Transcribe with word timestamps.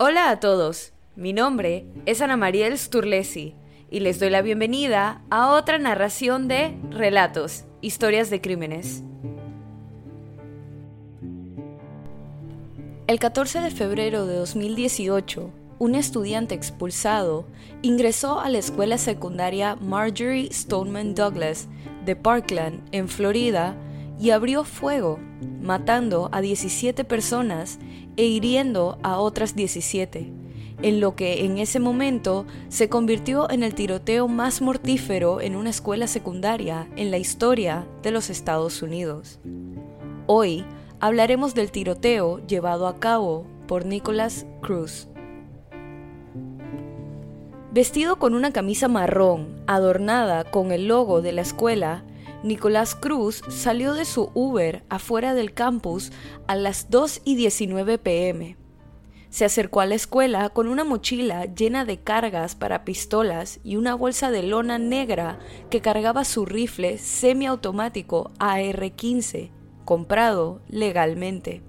Hola 0.00 0.30
a 0.30 0.38
todos, 0.38 0.92
mi 1.16 1.32
nombre 1.32 1.84
es 2.06 2.22
Ana 2.22 2.36
Mariel 2.36 2.78
Sturlesi 2.78 3.56
y 3.90 3.98
les 3.98 4.20
doy 4.20 4.30
la 4.30 4.42
bienvenida 4.42 5.24
a 5.28 5.50
otra 5.50 5.76
narración 5.80 6.46
de 6.46 6.78
Relatos, 6.92 7.64
Historias 7.80 8.30
de 8.30 8.40
Crímenes. 8.40 9.02
El 13.08 13.18
14 13.18 13.60
de 13.60 13.72
febrero 13.72 14.24
de 14.24 14.36
2018, 14.36 15.50
un 15.80 15.96
estudiante 15.96 16.54
expulsado 16.54 17.48
ingresó 17.82 18.38
a 18.38 18.48
la 18.50 18.58
escuela 18.58 18.98
secundaria 18.98 19.74
Marjorie 19.74 20.52
Stoneman 20.52 21.16
Douglas 21.16 21.66
de 22.04 22.14
Parkland, 22.14 22.88
en 22.92 23.08
Florida, 23.08 23.74
y 24.20 24.30
abrió 24.30 24.64
fuego, 24.64 25.18
matando 25.60 26.28
a 26.32 26.40
17 26.40 27.04
personas 27.04 27.78
e 28.16 28.24
hiriendo 28.24 28.98
a 29.02 29.18
otras 29.18 29.54
17, 29.54 30.32
en 30.82 31.00
lo 31.00 31.14
que 31.14 31.44
en 31.44 31.58
ese 31.58 31.80
momento 31.80 32.46
se 32.68 32.88
convirtió 32.88 33.50
en 33.50 33.62
el 33.62 33.74
tiroteo 33.74 34.28
más 34.28 34.60
mortífero 34.60 35.40
en 35.40 35.56
una 35.56 35.70
escuela 35.70 36.06
secundaria 36.06 36.88
en 36.96 37.10
la 37.10 37.18
historia 37.18 37.86
de 38.02 38.10
los 38.10 38.30
Estados 38.30 38.82
Unidos. 38.82 39.40
Hoy 40.26 40.64
hablaremos 41.00 41.54
del 41.54 41.70
tiroteo 41.70 42.44
llevado 42.46 42.86
a 42.86 42.98
cabo 42.98 43.46
por 43.66 43.86
Nicholas 43.86 44.46
Cruz. 44.60 45.08
Vestido 47.70 48.18
con 48.18 48.34
una 48.34 48.50
camisa 48.50 48.88
marrón 48.88 49.62
adornada 49.66 50.44
con 50.44 50.72
el 50.72 50.88
logo 50.88 51.22
de 51.22 51.32
la 51.32 51.42
escuela, 51.42 52.02
Nicolás 52.42 52.94
Cruz 52.94 53.42
salió 53.48 53.94
de 53.94 54.04
su 54.04 54.30
Uber 54.32 54.84
afuera 54.88 55.34
del 55.34 55.54
campus 55.54 56.12
a 56.46 56.54
las 56.54 56.88
2 56.88 57.22
y 57.24 57.34
19 57.34 57.98
pm. 57.98 58.56
Se 59.28 59.44
acercó 59.44 59.80
a 59.80 59.86
la 59.86 59.96
escuela 59.96 60.48
con 60.50 60.68
una 60.68 60.84
mochila 60.84 61.46
llena 61.46 61.84
de 61.84 61.98
cargas 62.00 62.54
para 62.54 62.84
pistolas 62.84 63.60
y 63.64 63.76
una 63.76 63.94
bolsa 63.94 64.30
de 64.30 64.42
lona 64.42 64.78
negra 64.78 65.38
que 65.68 65.80
cargaba 65.80 66.24
su 66.24 66.46
rifle 66.46 66.98
semiautomático 66.98 68.30
AR-15, 68.38 69.50
comprado 69.84 70.62
legalmente. 70.68 71.67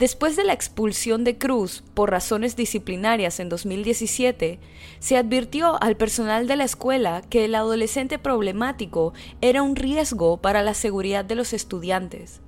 Después 0.00 0.34
de 0.34 0.44
la 0.44 0.54
expulsión 0.54 1.24
de 1.24 1.36
Cruz 1.36 1.84
por 1.92 2.10
razones 2.10 2.56
disciplinarias 2.56 3.38
en 3.38 3.50
2017, 3.50 4.58
se 4.98 5.16
advirtió 5.18 5.76
al 5.82 5.98
personal 5.98 6.46
de 6.46 6.56
la 6.56 6.64
escuela 6.64 7.20
que 7.28 7.44
el 7.44 7.54
adolescente 7.54 8.18
problemático 8.18 9.12
era 9.42 9.60
un 9.60 9.76
riesgo 9.76 10.38
para 10.38 10.62
la 10.62 10.72
seguridad 10.72 11.26
de 11.26 11.34
los 11.34 11.52
estudiantes. 11.52 12.40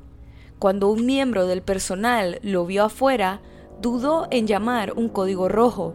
Cuando 0.59 0.89
un 0.89 1.05
miembro 1.05 1.47
del 1.47 1.61
personal 1.61 2.39
lo 2.43 2.65
vio 2.65 2.85
afuera, 2.85 3.43
dudó 3.83 4.29
en 4.31 4.47
llamar 4.47 4.95
un 4.97 5.11
código 5.11 5.51
rojo. 5.51 5.93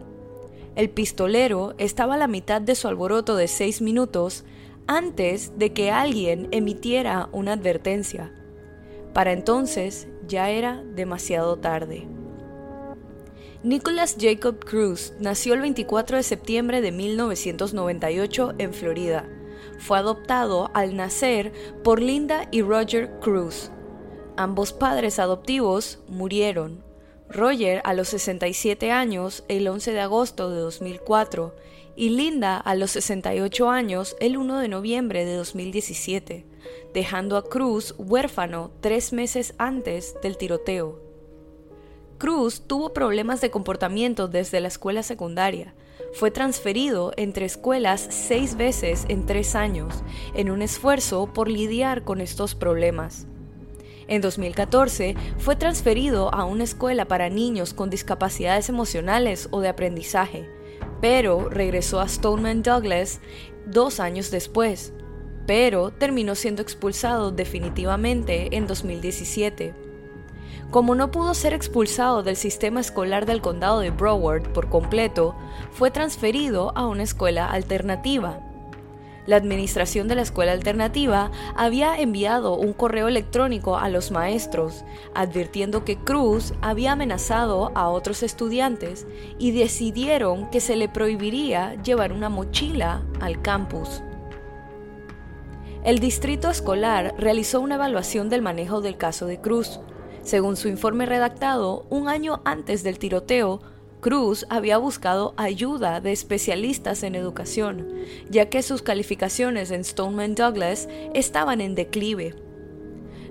El 0.76 0.90
pistolero 0.90 1.74
estaba 1.76 2.14
a 2.14 2.18
la 2.18 2.28
mitad 2.28 2.60
de 2.60 2.76
su 2.76 2.86
alboroto 2.86 3.34
de 3.34 3.48
seis 3.48 3.82
minutos 3.82 4.44
antes 4.86 5.58
de 5.58 5.72
que 5.72 5.90
alguien 5.90 6.46
emitiera 6.52 7.28
una 7.32 7.54
advertencia. 7.54 8.32
Para 9.12 9.32
entonces 9.32 10.06
ya 10.28 10.50
era 10.50 10.82
demasiado 10.94 11.56
tarde. 11.56 12.06
Nicholas 13.64 14.16
Jacob 14.20 14.64
Cruz 14.64 15.14
nació 15.18 15.54
el 15.54 15.62
24 15.62 16.18
de 16.18 16.22
septiembre 16.22 16.80
de 16.80 16.92
1998 16.92 18.54
en 18.58 18.72
Florida. 18.72 19.28
Fue 19.80 19.98
adoptado 19.98 20.70
al 20.74 20.94
nacer 20.94 21.52
por 21.82 22.00
Linda 22.00 22.46
y 22.52 22.62
Roger 22.62 23.18
Cruz. 23.20 23.72
Ambos 24.36 24.72
padres 24.72 25.18
adoptivos 25.18 25.98
murieron. 26.06 26.84
Roger 27.28 27.82
a 27.84 27.94
los 27.94 28.08
67 28.08 28.92
años 28.92 29.44
el 29.48 29.66
11 29.66 29.92
de 29.92 30.00
agosto 30.00 30.50
de 30.50 30.60
2004 30.60 31.56
y 31.96 32.10
Linda 32.10 32.56
a 32.56 32.76
los 32.76 32.92
68 32.92 33.68
años 33.68 34.16
el 34.20 34.36
1 34.36 34.60
de 34.60 34.68
noviembre 34.68 35.24
de 35.24 35.34
2017 35.34 36.46
dejando 36.92 37.36
a 37.36 37.44
Cruz 37.44 37.94
huérfano 37.98 38.70
tres 38.80 39.12
meses 39.12 39.54
antes 39.58 40.16
del 40.22 40.36
tiroteo. 40.36 41.00
Cruz 42.18 42.62
tuvo 42.66 42.92
problemas 42.92 43.40
de 43.40 43.50
comportamiento 43.50 44.26
desde 44.26 44.60
la 44.60 44.68
escuela 44.68 45.02
secundaria. 45.02 45.74
Fue 46.12 46.30
transferido 46.30 47.12
entre 47.16 47.46
escuelas 47.46 48.06
seis 48.10 48.56
veces 48.56 49.04
en 49.08 49.24
tres 49.26 49.54
años, 49.54 50.02
en 50.34 50.50
un 50.50 50.62
esfuerzo 50.62 51.32
por 51.32 51.48
lidiar 51.48 52.02
con 52.02 52.20
estos 52.20 52.54
problemas. 52.54 53.26
En 54.08 54.22
2014 54.22 55.14
fue 55.36 55.54
transferido 55.54 56.34
a 56.34 56.44
una 56.44 56.64
escuela 56.64 57.04
para 57.04 57.28
niños 57.28 57.74
con 57.74 57.90
discapacidades 57.90 58.68
emocionales 58.68 59.48
o 59.52 59.60
de 59.60 59.68
aprendizaje, 59.68 60.48
pero 61.00 61.48
regresó 61.50 62.00
a 62.00 62.08
Stoneman 62.08 62.62
Douglas 62.62 63.20
dos 63.66 64.00
años 64.00 64.30
después, 64.30 64.94
pero 65.48 65.90
terminó 65.92 66.34
siendo 66.34 66.60
expulsado 66.60 67.30
definitivamente 67.30 68.54
en 68.54 68.66
2017. 68.66 69.72
Como 70.70 70.94
no 70.94 71.10
pudo 71.10 71.32
ser 71.32 71.54
expulsado 71.54 72.22
del 72.22 72.36
sistema 72.36 72.80
escolar 72.80 73.24
del 73.24 73.40
condado 73.40 73.80
de 73.80 73.88
Broward 73.88 74.52
por 74.52 74.68
completo, 74.68 75.34
fue 75.72 75.90
transferido 75.90 76.76
a 76.76 76.86
una 76.86 77.02
escuela 77.02 77.50
alternativa. 77.50 78.40
La 79.24 79.36
administración 79.36 80.06
de 80.06 80.16
la 80.16 80.22
escuela 80.22 80.52
alternativa 80.52 81.30
había 81.56 81.98
enviado 81.98 82.52
un 82.52 82.74
correo 82.74 83.08
electrónico 83.08 83.78
a 83.78 83.88
los 83.88 84.10
maestros 84.10 84.84
advirtiendo 85.14 85.82
que 85.82 85.96
Cruz 85.96 86.52
había 86.60 86.92
amenazado 86.92 87.72
a 87.74 87.88
otros 87.88 88.22
estudiantes 88.22 89.06
y 89.38 89.52
decidieron 89.52 90.50
que 90.50 90.60
se 90.60 90.76
le 90.76 90.90
prohibiría 90.90 91.74
llevar 91.82 92.12
una 92.12 92.28
mochila 92.28 93.02
al 93.22 93.40
campus. 93.40 94.02
El 95.88 96.00
distrito 96.00 96.50
escolar 96.50 97.14
realizó 97.16 97.62
una 97.62 97.76
evaluación 97.76 98.28
del 98.28 98.42
manejo 98.42 98.82
del 98.82 98.98
caso 98.98 99.24
de 99.24 99.40
Cruz. 99.40 99.80
Según 100.22 100.58
su 100.58 100.68
informe 100.68 101.06
redactado, 101.06 101.86
un 101.88 102.08
año 102.08 102.42
antes 102.44 102.82
del 102.82 102.98
tiroteo, 102.98 103.62
Cruz 104.02 104.44
había 104.50 104.76
buscado 104.76 105.32
ayuda 105.38 106.02
de 106.02 106.12
especialistas 106.12 107.02
en 107.04 107.14
educación, 107.14 107.88
ya 108.28 108.50
que 108.50 108.62
sus 108.62 108.82
calificaciones 108.82 109.70
en 109.70 109.82
Stoneman 109.82 110.34
Douglas 110.34 110.90
estaban 111.14 111.62
en 111.62 111.74
declive. 111.74 112.34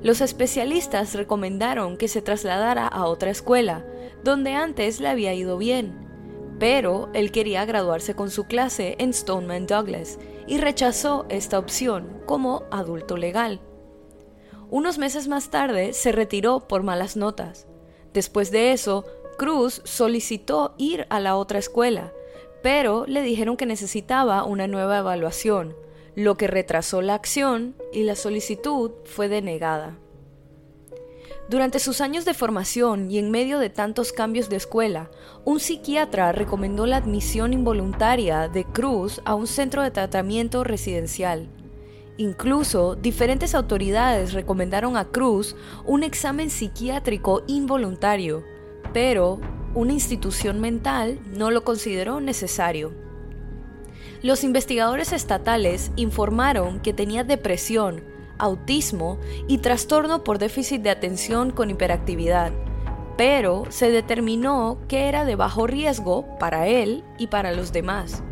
Los 0.01 0.21
especialistas 0.21 1.13
recomendaron 1.13 1.95
que 1.95 2.07
se 2.07 2.23
trasladara 2.23 2.87
a 2.87 3.05
otra 3.05 3.29
escuela, 3.29 3.85
donde 4.23 4.55
antes 4.55 4.99
le 4.99 5.09
había 5.09 5.35
ido 5.35 5.59
bien, 5.59 6.06
pero 6.59 7.09
él 7.13 7.31
quería 7.31 7.65
graduarse 7.65 8.15
con 8.15 8.29
su 8.29 8.45
clase 8.45 8.95
en 8.99 9.13
Stoneman 9.13 9.67
Douglas 9.67 10.17
y 10.47 10.57
rechazó 10.57 11.25
esta 11.29 11.59
opción 11.59 12.21
como 12.25 12.63
adulto 12.71 13.17
legal. 13.17 13.59
Unos 14.69 14.97
meses 14.97 15.27
más 15.27 15.49
tarde 15.49 15.93
se 15.93 16.11
retiró 16.11 16.67
por 16.67 16.83
malas 16.83 17.15
notas. 17.15 17.67
Después 18.13 18.51
de 18.51 18.71
eso, 18.71 19.05
Cruz 19.37 19.81
solicitó 19.85 20.73
ir 20.77 21.05
a 21.09 21.19
la 21.19 21.37
otra 21.37 21.59
escuela, 21.59 22.11
pero 22.63 23.05
le 23.05 23.21
dijeron 23.21 23.55
que 23.55 23.65
necesitaba 23.65 24.43
una 24.43 24.67
nueva 24.67 24.97
evaluación, 24.97 25.75
lo 26.15 26.35
que 26.35 26.47
retrasó 26.47 27.01
la 27.01 27.13
acción 27.13 27.75
y 27.93 28.03
la 28.03 28.15
solicitud 28.15 28.91
fue 29.05 29.29
denegada. 29.29 29.99
Durante 31.49 31.79
sus 31.79 32.01
años 32.01 32.25
de 32.25 32.33
formación 32.33 33.09
y 33.09 33.19
en 33.19 33.31
medio 33.31 33.59
de 33.59 33.69
tantos 33.69 34.11
cambios 34.11 34.49
de 34.49 34.57
escuela, 34.57 35.09
un 35.45 35.61
psiquiatra 35.61 36.33
recomendó 36.33 36.85
la 36.85 36.97
admisión 36.97 37.53
involuntaria 37.53 38.49
de 38.49 38.65
Cruz 38.65 39.21
a 39.23 39.33
un 39.33 39.47
centro 39.47 39.81
de 39.81 39.91
tratamiento 39.91 40.65
residencial. 40.65 41.47
Incluso 42.17 42.95
diferentes 42.95 43.55
autoridades 43.55 44.33
recomendaron 44.33 44.97
a 44.97 45.05
Cruz 45.05 45.55
un 45.85 46.03
examen 46.03 46.49
psiquiátrico 46.49 47.43
involuntario, 47.47 48.43
pero 48.91 49.39
una 49.73 49.93
institución 49.93 50.59
mental 50.59 51.17
no 51.31 51.49
lo 51.49 51.63
consideró 51.63 52.19
necesario. 52.19 52.91
Los 54.21 54.43
investigadores 54.43 55.13
estatales 55.13 55.91
informaron 55.95 56.81
que 56.81 56.91
tenía 56.91 57.23
depresión, 57.23 58.03
autismo 58.39 59.19
y 59.47 59.59
trastorno 59.59 60.23
por 60.23 60.39
déficit 60.39 60.81
de 60.81 60.89
atención 60.89 61.51
con 61.51 61.69
hiperactividad, 61.69 62.51
pero 63.17 63.65
se 63.69 63.91
determinó 63.91 64.77
que 64.87 65.07
era 65.07 65.25
de 65.25 65.35
bajo 65.35 65.67
riesgo 65.67 66.37
para 66.39 66.67
él 66.67 67.03
y 67.17 67.27
para 67.27 67.51
los 67.51 67.71
demás. 67.71 68.23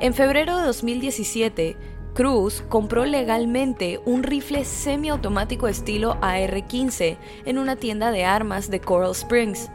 En 0.00 0.14
febrero 0.14 0.58
de 0.58 0.66
2017, 0.66 1.76
Cruz 2.14 2.62
compró 2.68 3.04
legalmente 3.06 4.00
un 4.04 4.22
rifle 4.22 4.64
semiautomático 4.64 5.66
estilo 5.66 6.16
AR-15 6.20 7.16
en 7.44 7.58
una 7.58 7.74
tienda 7.74 8.12
de 8.12 8.24
armas 8.24 8.70
de 8.70 8.80
Coral 8.80 9.10
Springs, 9.10 9.68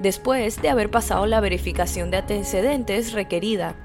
después 0.00 0.60
de 0.60 0.70
haber 0.70 0.90
pasado 0.90 1.26
la 1.26 1.40
verificación 1.40 2.10
de 2.10 2.16
antecedentes 2.18 3.12
requerida. 3.12 3.76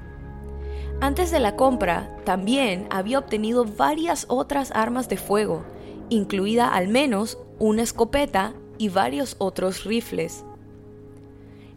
Antes 1.01 1.31
de 1.31 1.39
la 1.39 1.55
compra, 1.55 2.13
también 2.25 2.85
había 2.89 3.19
obtenido 3.19 3.63
varias 3.63 4.25
otras 4.27 4.71
armas 4.71 5.07
de 5.07 5.15
fuego, 5.15 5.63
incluida 6.09 6.67
al 6.67 6.89
menos 6.89 7.37
una 7.57 7.83
escopeta 7.83 8.53
y 8.77 8.89
varios 8.89 9.37
otros 9.39 9.85
rifles. 9.85 10.43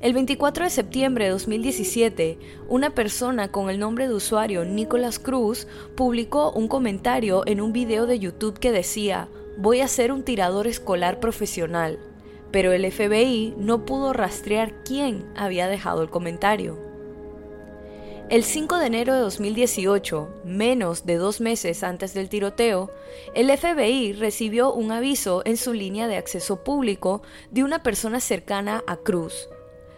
El 0.00 0.14
24 0.14 0.64
de 0.64 0.70
septiembre 0.70 1.26
de 1.26 1.30
2017, 1.30 2.38
una 2.68 2.90
persona 2.90 3.52
con 3.52 3.70
el 3.70 3.78
nombre 3.78 4.08
de 4.08 4.14
usuario 4.14 4.64
Nicolas 4.64 5.20
Cruz 5.20 5.68
publicó 5.94 6.50
un 6.50 6.66
comentario 6.66 7.46
en 7.46 7.60
un 7.60 7.72
video 7.72 8.06
de 8.06 8.18
YouTube 8.18 8.58
que 8.58 8.72
decía, 8.72 9.28
voy 9.56 9.82
a 9.82 9.88
ser 9.88 10.10
un 10.10 10.24
tirador 10.24 10.66
escolar 10.66 11.20
profesional, 11.20 12.00
pero 12.50 12.72
el 12.72 12.90
FBI 12.90 13.54
no 13.56 13.86
pudo 13.86 14.12
rastrear 14.12 14.82
quién 14.82 15.24
había 15.36 15.68
dejado 15.68 16.02
el 16.02 16.10
comentario. 16.10 16.91
El 18.32 18.44
5 18.44 18.78
de 18.78 18.86
enero 18.86 19.12
de 19.12 19.20
2018, 19.20 20.26
menos 20.46 21.04
de 21.04 21.16
dos 21.16 21.42
meses 21.42 21.82
antes 21.82 22.14
del 22.14 22.30
tiroteo, 22.30 22.90
el 23.34 23.54
FBI 23.54 24.14
recibió 24.14 24.72
un 24.72 24.90
aviso 24.90 25.42
en 25.44 25.58
su 25.58 25.74
línea 25.74 26.08
de 26.08 26.16
acceso 26.16 26.64
público 26.64 27.20
de 27.50 27.62
una 27.62 27.82
persona 27.82 28.20
cercana 28.20 28.84
a 28.86 28.96
Cruz, 28.96 29.50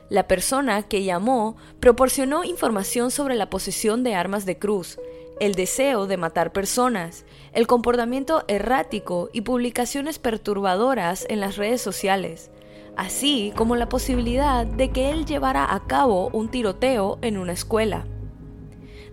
la 0.09 0.27
persona 0.27 0.83
que 0.83 1.05
llamó 1.05 1.57
proporcionó 1.79 2.43
información 2.43 3.13
sobre 3.13 3.37
la 3.37 3.51
posesión 3.51 4.03
de 4.03 4.17
armas 4.17 4.45
de 4.47 4.59
cruz, 4.59 4.99
el 5.39 5.55
deseo 5.55 6.09
de 6.09 6.17
matar 6.17 6.53
personas, 6.53 7.25
el 7.53 7.69
comportamiento 7.69 8.43
errático 8.49 9.31
y 9.33 9.43
publicaciones 9.43 10.19
perturbadoras 10.19 11.25
en 11.29 11.39
las 11.39 11.57
redes 11.57 11.81
sociales, 11.81 12.51
así 12.97 13.53
como 13.55 13.77
la 13.77 13.89
posibilidad 13.89 14.67
de 14.67 14.91
que 14.91 15.11
él 15.11 15.25
llevara 15.25 15.73
a 15.73 15.87
cabo 15.87 16.31
un 16.33 16.51
tiroteo 16.51 17.21
en 17.23 17.39
una 17.39 17.53
escuela. 17.53 18.09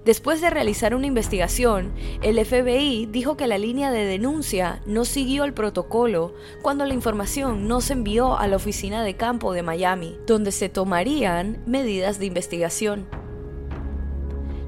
Después 0.06 0.42
de 0.42 0.50
realizar 0.50 0.96
una 0.96 1.06
investigación, 1.06 1.94
el 2.24 2.44
FBI 2.44 3.06
dijo 3.06 3.38
que 3.38 3.46
la 3.46 3.60
línea 3.60 3.92
de 3.92 4.06
denuncia 4.06 4.82
no 4.88 5.06
siguió 5.06 5.44
el 5.44 5.54
protocolo 5.54 6.34
cuando 6.64 6.86
la 6.86 6.96
información 6.96 7.68
no 7.68 7.82
se 7.82 7.94
envió 7.94 8.36
a 8.36 8.48
la 8.48 8.56
oficina 8.56 9.04
de 9.04 9.16
campo 9.16 9.54
de 9.54 9.62
Miami, 9.62 10.18
donde 10.26 10.52
se 10.52 10.70
tomarían 10.70 11.62
medidas 11.68 12.18
de 12.18 12.26
investigación. 12.26 13.06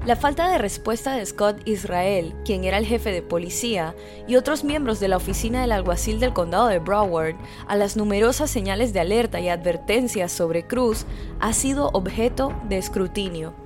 La 0.06 0.14
falta 0.14 0.48
de 0.48 0.58
respuesta 0.58 1.16
de 1.16 1.26
Scott 1.26 1.66
Israel, 1.66 2.34
quien 2.44 2.62
era 2.62 2.78
el 2.78 2.86
jefe 2.86 3.10
de 3.10 3.22
policía, 3.22 3.96
y 4.28 4.36
otros 4.36 4.62
miembros 4.62 5.00
de 5.00 5.08
la 5.08 5.16
oficina 5.16 5.62
del 5.62 5.72
alguacil 5.72 6.20
del 6.20 6.32
condado 6.32 6.68
de 6.68 6.78
Broward 6.78 7.36
a 7.66 7.74
las 7.74 7.96
numerosas 7.96 8.50
señales 8.50 8.92
de 8.92 9.00
alerta 9.00 9.40
y 9.40 9.48
advertencias 9.48 10.30
sobre 10.30 10.64
Cruz 10.64 11.06
ha 11.40 11.54
sido 11.54 11.88
objeto 11.92 12.52
de 12.68 12.78
escrutinio. 12.78 13.63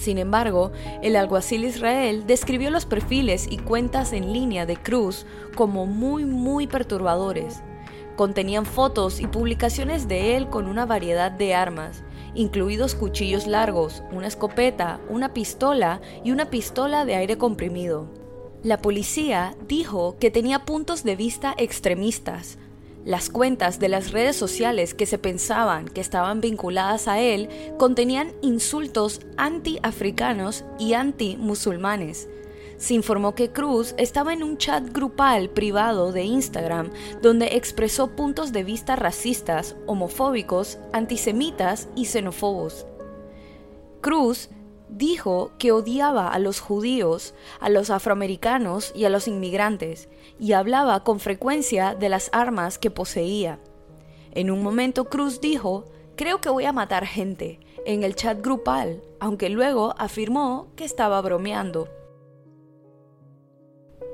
Sin 0.00 0.16
embargo, 0.16 0.72
el 1.02 1.14
alguacil 1.14 1.62
Israel 1.62 2.24
describió 2.26 2.70
los 2.70 2.86
perfiles 2.86 3.46
y 3.50 3.58
cuentas 3.58 4.14
en 4.14 4.32
línea 4.32 4.64
de 4.64 4.78
Cruz 4.78 5.26
como 5.54 5.84
muy 5.84 6.24
muy 6.24 6.66
perturbadores. 6.66 7.62
Contenían 8.16 8.64
fotos 8.64 9.20
y 9.20 9.26
publicaciones 9.26 10.08
de 10.08 10.38
él 10.38 10.48
con 10.48 10.68
una 10.68 10.86
variedad 10.86 11.30
de 11.30 11.54
armas, 11.54 12.02
incluidos 12.34 12.94
cuchillos 12.94 13.46
largos, 13.46 14.02
una 14.10 14.26
escopeta, 14.26 15.00
una 15.10 15.34
pistola 15.34 16.00
y 16.24 16.30
una 16.30 16.48
pistola 16.48 17.04
de 17.04 17.16
aire 17.16 17.36
comprimido. 17.36 18.08
La 18.62 18.78
policía 18.78 19.54
dijo 19.68 20.16
que 20.18 20.30
tenía 20.30 20.64
puntos 20.64 21.04
de 21.04 21.14
vista 21.14 21.54
extremistas, 21.58 22.56
las 23.04 23.30
cuentas 23.30 23.78
de 23.78 23.88
las 23.88 24.12
redes 24.12 24.36
sociales 24.36 24.94
que 24.94 25.06
se 25.06 25.18
pensaban 25.18 25.88
que 25.88 26.00
estaban 26.00 26.40
vinculadas 26.40 27.08
a 27.08 27.20
él 27.20 27.48
contenían 27.78 28.32
insultos 28.42 29.20
anti-africanos 29.36 30.64
y 30.78 30.94
anti-musulmanes. 30.94 32.28
Se 32.76 32.94
informó 32.94 33.34
que 33.34 33.52
Cruz 33.52 33.94
estaba 33.98 34.32
en 34.32 34.42
un 34.42 34.56
chat 34.56 34.90
grupal 34.90 35.50
privado 35.50 36.12
de 36.12 36.24
Instagram 36.24 36.90
donde 37.20 37.56
expresó 37.56 38.16
puntos 38.16 38.52
de 38.52 38.64
vista 38.64 38.96
racistas, 38.96 39.76
homofóbicos, 39.86 40.78
antisemitas 40.92 41.88
y 41.94 42.06
xenófobos. 42.06 42.86
Cruz 44.00 44.48
dijo 44.90 45.52
que 45.58 45.72
odiaba 45.72 46.28
a 46.28 46.38
los 46.38 46.60
judíos, 46.60 47.34
a 47.60 47.68
los 47.68 47.90
afroamericanos 47.90 48.92
y 48.94 49.04
a 49.04 49.10
los 49.10 49.28
inmigrantes, 49.28 50.08
y 50.38 50.52
hablaba 50.52 51.04
con 51.04 51.20
frecuencia 51.20 51.94
de 51.94 52.08
las 52.08 52.30
armas 52.32 52.78
que 52.78 52.90
poseía. 52.90 53.60
En 54.32 54.50
un 54.50 54.62
momento 54.62 55.06
Cruz 55.06 55.40
dijo, 55.40 55.86
creo 56.16 56.40
que 56.40 56.48
voy 56.48 56.64
a 56.64 56.72
matar 56.72 57.06
gente, 57.06 57.60
en 57.86 58.04
el 58.04 58.14
chat 58.14 58.40
grupal, 58.42 59.02
aunque 59.20 59.48
luego 59.48 59.94
afirmó 59.98 60.68
que 60.76 60.84
estaba 60.84 61.20
bromeando. 61.20 61.88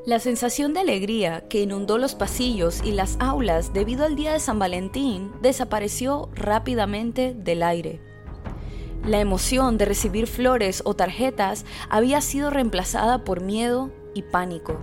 La 0.07 0.21
sensación 0.21 0.73
de 0.73 0.81
alegría 0.81 1.49
que 1.49 1.63
inundó 1.63 1.99
los 1.99 2.15
pasillos 2.15 2.81
y 2.85 2.93
las 2.93 3.17
aulas 3.19 3.73
debido 3.73 4.05
al 4.05 4.15
día 4.15 4.33
de 4.33 4.39
San 4.39 4.59
Valentín 4.59 5.33
desapareció 5.43 6.29
rápidamente 6.33 7.35
del 7.35 7.65
aire. 7.65 8.16
La 9.07 9.21
emoción 9.21 9.79
de 9.79 9.85
recibir 9.85 10.27
flores 10.27 10.83
o 10.85 10.95
tarjetas 10.95 11.65
había 11.89 12.21
sido 12.21 12.51
reemplazada 12.51 13.23
por 13.23 13.41
miedo 13.41 13.93
y 14.15 14.23
pánico. 14.23 14.81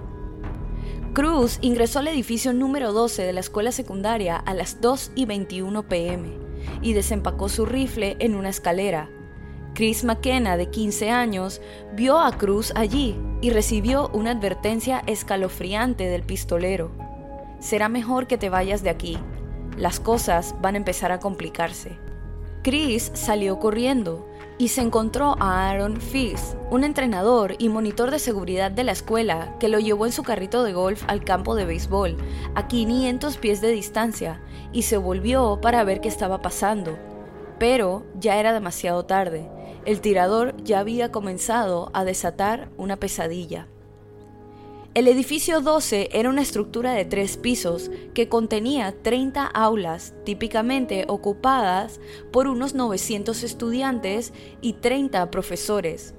Cruz 1.11 1.59
ingresó 1.59 1.99
al 1.99 2.07
edificio 2.07 2.53
número 2.53 2.93
12 2.93 3.21
de 3.21 3.33
la 3.33 3.41
escuela 3.41 3.73
secundaria 3.73 4.37
a 4.37 4.53
las 4.53 4.79
2 4.79 5.11
y 5.15 5.25
21 5.25 5.89
pm 5.89 6.29
y 6.81 6.93
desempacó 6.93 7.49
su 7.49 7.65
rifle 7.65 8.15
en 8.19 8.35
una 8.35 8.47
escalera. 8.47 9.09
Chris 9.73 10.05
McKenna, 10.05 10.55
de 10.55 10.69
15 10.69 11.09
años, 11.09 11.59
vio 11.93 12.17
a 12.19 12.37
Cruz 12.37 12.71
allí 12.75 13.19
y 13.41 13.49
recibió 13.49 14.09
una 14.13 14.31
advertencia 14.31 15.03
escalofriante 15.05 16.05
del 16.05 16.23
pistolero. 16.23 16.91
Será 17.59 17.89
mejor 17.89 18.27
que 18.27 18.37
te 18.37 18.49
vayas 18.49 18.83
de 18.83 18.89
aquí. 18.89 19.17
Las 19.75 19.99
cosas 19.99 20.55
van 20.61 20.75
a 20.75 20.77
empezar 20.77 21.11
a 21.11 21.19
complicarse. 21.19 21.97
Chris 22.63 23.11
salió 23.13 23.59
corriendo 23.59 24.25
y 24.57 24.69
se 24.69 24.79
encontró 24.79 25.35
a 25.41 25.69
Aaron 25.69 25.99
Fis, 25.99 26.55
un 26.71 26.85
entrenador 26.85 27.55
y 27.59 27.67
monitor 27.67 28.09
de 28.09 28.19
seguridad 28.19 28.71
de 28.71 28.85
la 28.85 28.93
escuela, 28.93 29.57
que 29.59 29.67
lo 29.67 29.79
llevó 29.79 30.05
en 30.05 30.13
su 30.13 30.23
carrito 30.23 30.63
de 30.63 30.71
golf 30.71 31.03
al 31.07 31.25
campo 31.25 31.55
de 31.55 31.65
béisbol, 31.65 32.15
a 32.55 32.69
500 32.69 33.35
pies 33.35 33.59
de 33.59 33.71
distancia, 33.71 34.41
y 34.71 34.83
se 34.83 34.95
volvió 34.95 35.59
para 35.61 35.83
ver 35.83 35.99
qué 35.99 36.07
estaba 36.07 36.41
pasando. 36.41 36.97
Pero 37.59 38.05
ya 38.17 38.37
era 38.37 38.53
demasiado 38.53 39.03
tarde. 39.03 39.49
El 39.85 39.99
tirador 39.99 40.55
ya 40.63 40.79
había 40.79 41.11
comenzado 41.11 41.91
a 41.93 42.05
desatar 42.05 42.69
una 42.77 42.95
pesadilla. 42.95 43.67
El 44.93 45.07
edificio 45.07 45.59
12 45.59 46.09
era 46.13 46.29
una 46.29 46.43
estructura 46.43 46.91
de 46.91 47.03
tres 47.03 47.37
pisos 47.37 47.89
que 48.13 48.29
contenía 48.29 48.93
30 49.01 49.43
aulas 49.43 50.13
típicamente 50.23 51.05
ocupadas 51.07 51.99
por 52.31 52.45
unos 52.45 52.75
900 52.75 53.41
estudiantes 53.41 54.33
y 54.61 54.73
30 54.73 55.31
profesores. 55.31 56.13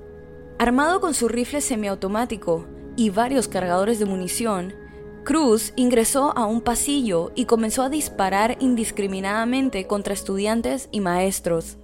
Armado 0.58 1.00
con 1.00 1.14
su 1.14 1.28
rifle 1.28 1.60
semiautomático 1.60 2.66
y 2.96 3.10
varios 3.10 3.46
cargadores 3.46 4.00
de 4.00 4.06
munición, 4.06 4.74
Cruz 5.22 5.72
ingresó 5.76 6.36
a 6.36 6.46
un 6.46 6.60
pasillo 6.60 7.30
y 7.36 7.44
comenzó 7.44 7.84
a 7.84 7.88
disparar 7.88 8.56
indiscriminadamente 8.58 9.86
contra 9.86 10.14
estudiantes 10.14 10.88
y 10.90 10.98
maestros. 10.98 11.78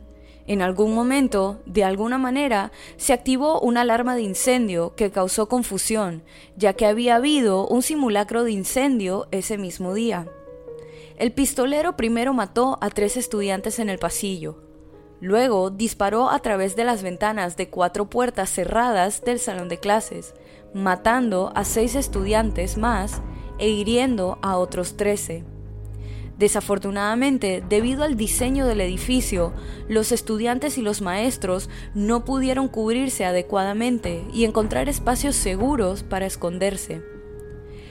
En 0.50 0.62
algún 0.62 0.97
momento, 0.97 1.61
de 1.64 1.85
alguna 1.85 2.19
manera, 2.19 2.73
se 2.97 3.12
activó 3.12 3.61
una 3.61 3.83
alarma 3.83 4.16
de 4.16 4.23
incendio 4.23 4.97
que 4.97 5.12
causó 5.12 5.49
confusión, 5.49 6.25
ya 6.57 6.73
que 6.73 6.87
había 6.87 7.14
habido 7.14 7.69
un 7.69 7.83
simulacro 7.83 8.42
de 8.42 8.50
incendio 8.50 9.28
ese 9.30 9.59
mismo 9.59 9.95
día. 9.95 10.26
El 11.19 11.30
pistolero 11.30 11.97
primero 11.97 12.35
mató 12.35 12.78
a 12.80 12.90
tres 12.90 13.16
estudiantes 13.16 13.78
en 13.78 13.90
el 13.90 14.00
pasillo. 14.00 14.61
Luego 15.21 15.71
disparó 15.71 16.30
a 16.30 16.40
través 16.40 16.75
de 16.75 16.83
las 16.83 17.04
ventanas 17.04 17.57
de 17.57 17.69
cuatro 17.69 18.11
puertas 18.11 18.50
cerradas 18.50 19.23
del 19.23 19.38
salón 19.38 19.69
de 19.69 19.78
clases, 19.78 20.35
matando 20.75 21.52
a 21.54 21.62
seis 21.62 21.95
estudiantes 21.95 22.76
más 22.76 23.23
e 23.61 23.69
hiriendo 23.69 24.40
a 24.42 24.59
otros 24.59 24.97
trece. 24.97 25.45
Desafortunadamente, 26.41 27.63
debido 27.69 28.03
al 28.03 28.17
diseño 28.17 28.65
del 28.65 28.81
edificio, 28.81 29.53
los 29.89 30.11
estudiantes 30.11 30.79
y 30.79 30.81
los 30.81 31.03
maestros 31.03 31.69
no 31.95 32.25
pudieron 32.25 32.67
cubrirse 32.67 33.27
adecuadamente 33.27 34.25
y 34.33 34.47
encontrar 34.47 34.89
espacios 34.89 35.37
seguros 35.37 36.03
para 36.03 36.25
esconderse. 36.25 37.03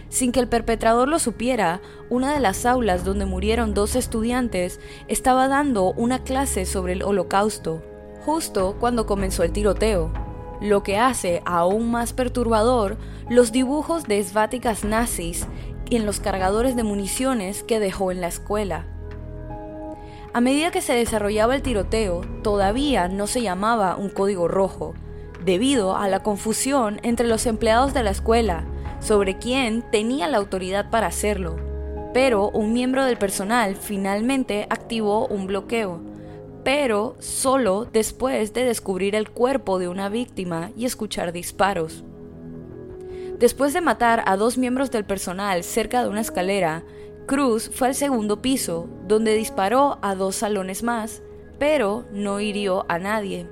Sin 0.10 0.32
que 0.32 0.40
el 0.40 0.48
perpetrador 0.48 1.10
lo 1.10 1.20
supiera, 1.20 1.80
una 2.10 2.34
de 2.34 2.40
las 2.40 2.66
aulas 2.66 3.06
donde 3.06 3.28
murieron 3.28 3.76
dos 3.76 3.96
estudiantes 3.96 4.80
estaba 5.08 5.48
dando 5.48 5.92
una 5.92 6.24
clase 6.24 6.66
sobre 6.66 6.94
el 6.94 7.04
holocausto, 7.04 7.84
justo 8.26 8.78
cuando 8.80 9.06
comenzó 9.06 9.44
el 9.44 9.52
tiroteo, 9.52 10.12
lo 10.60 10.82
que 10.82 10.98
hace 10.98 11.44
aún 11.46 11.92
más 11.92 12.14
perturbador 12.14 12.98
los 13.30 13.52
dibujos 13.52 14.06
de 14.06 14.18
esváticas 14.18 14.84
nazis 14.84 15.46
y 15.90 15.96
en 15.96 16.06
los 16.06 16.20
cargadores 16.20 16.76
de 16.76 16.84
municiones 16.84 17.64
que 17.64 17.80
dejó 17.80 18.12
en 18.12 18.22
la 18.22 18.28
escuela. 18.28 18.86
A 20.32 20.42
medida 20.42 20.72
que 20.72 20.82
se 20.82 20.94
desarrollaba 20.94 21.56
el 21.56 21.64
tiroteo, 21.64 22.22
todavía 22.44 23.08
no 23.08 23.26
se 23.26 23.42
llamaba 23.42 23.96
un 23.96 24.10
código 24.10 24.48
rojo, 24.48 24.94
debido 25.44 25.96
a 25.96 26.08
la 26.08 26.22
confusión 26.22 27.00
entre 27.02 27.28
los 27.28 27.46
empleados 27.46 27.94
de 27.94 28.04
la 28.04 28.12
escuela 28.12 28.66
sobre 29.00 29.38
quién 29.38 29.84
tenía 29.92 30.28
la 30.28 30.38
autoridad 30.38 30.90
para 30.90 31.08
hacerlo. 31.08 31.56
Pero 32.14 32.50
un 32.50 32.74
miembro 32.74 33.06
del 33.06 33.18
personal 33.18 33.76
finalmente 33.76 34.68
activó 34.70 35.28
un 35.28 35.48
bloqueo. 35.48 36.02
pero 36.64 37.16
solo 37.20 37.86
después 37.86 38.54
de 38.54 38.66
descubrir 38.66 39.16
el 39.16 39.30
cuerpo 39.30 39.80
de 39.80 39.88
una 39.88 40.10
víctima 40.10 40.72
y 40.76 40.86
escuchar 40.86 41.32
disparos. 41.32 42.04
Después 43.40 43.72
de 43.74 43.80
matar 43.80 44.22
a 44.26 44.36
dos 44.36 44.58
miembros 44.58 44.92
del 44.92 45.06
personal 45.06 45.64
cerca 45.64 46.04
de 46.04 46.10
una 46.10 46.20
escalera, 46.20 46.84
Cruz 47.26 47.72
fue 47.74 47.88
al 47.88 47.96
segundo 47.96 48.42
piso, 48.42 48.90
donde 49.08 49.34
disparó 49.34 49.98
a 50.02 50.14
dos 50.14 50.36
salones 50.36 50.84
más, 50.84 51.22
pero 51.58 52.06
no 52.12 52.42
hirió 52.42 52.86
a 52.90 53.00
nadie. 53.00 53.48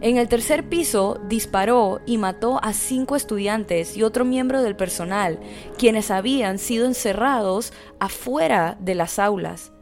En 0.00 0.16
el 0.16 0.28
tercer 0.28 0.70
piso 0.70 1.20
disparó 1.28 2.00
y 2.06 2.16
mató 2.16 2.60
a 2.62 2.72
cinco 2.72 3.14
estudiantes 3.14 3.94
y 3.94 4.04
otro 4.04 4.24
miembro 4.24 4.62
del 4.62 4.76
personal, 4.76 5.38
quienes 5.76 6.10
habían 6.10 6.58
sido 6.58 6.86
encerrados 6.86 7.74
afuera 7.98 8.78
de 8.80 8.94
las 8.94 9.18
aulas. 9.18 9.72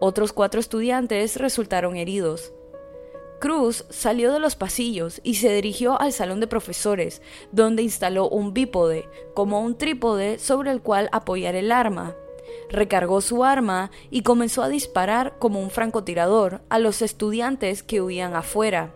Otros 0.00 0.32
cuatro 0.32 0.58
estudiantes 0.58 1.36
resultaron 1.36 1.94
heridos. 1.94 2.52
Cruz 3.38 3.84
salió 3.90 4.32
de 4.32 4.38
los 4.40 4.56
pasillos 4.56 5.20
y 5.22 5.34
se 5.34 5.52
dirigió 5.52 6.00
al 6.00 6.12
salón 6.12 6.40
de 6.40 6.46
profesores, 6.46 7.20
donde 7.52 7.82
instaló 7.82 8.28
un 8.28 8.54
bípode, 8.54 9.08
como 9.34 9.60
un 9.60 9.76
trípode 9.76 10.38
sobre 10.38 10.70
el 10.70 10.80
cual 10.80 11.10
apoyar 11.12 11.54
el 11.54 11.70
arma. 11.70 12.14
Recargó 12.70 13.20
su 13.20 13.44
arma 13.44 13.90
y 14.10 14.22
comenzó 14.22 14.62
a 14.62 14.68
disparar 14.68 15.38
como 15.38 15.60
un 15.60 15.70
francotirador 15.70 16.62
a 16.70 16.78
los 16.78 17.02
estudiantes 17.02 17.82
que 17.82 18.00
huían 18.00 18.34
afuera. 18.34 18.94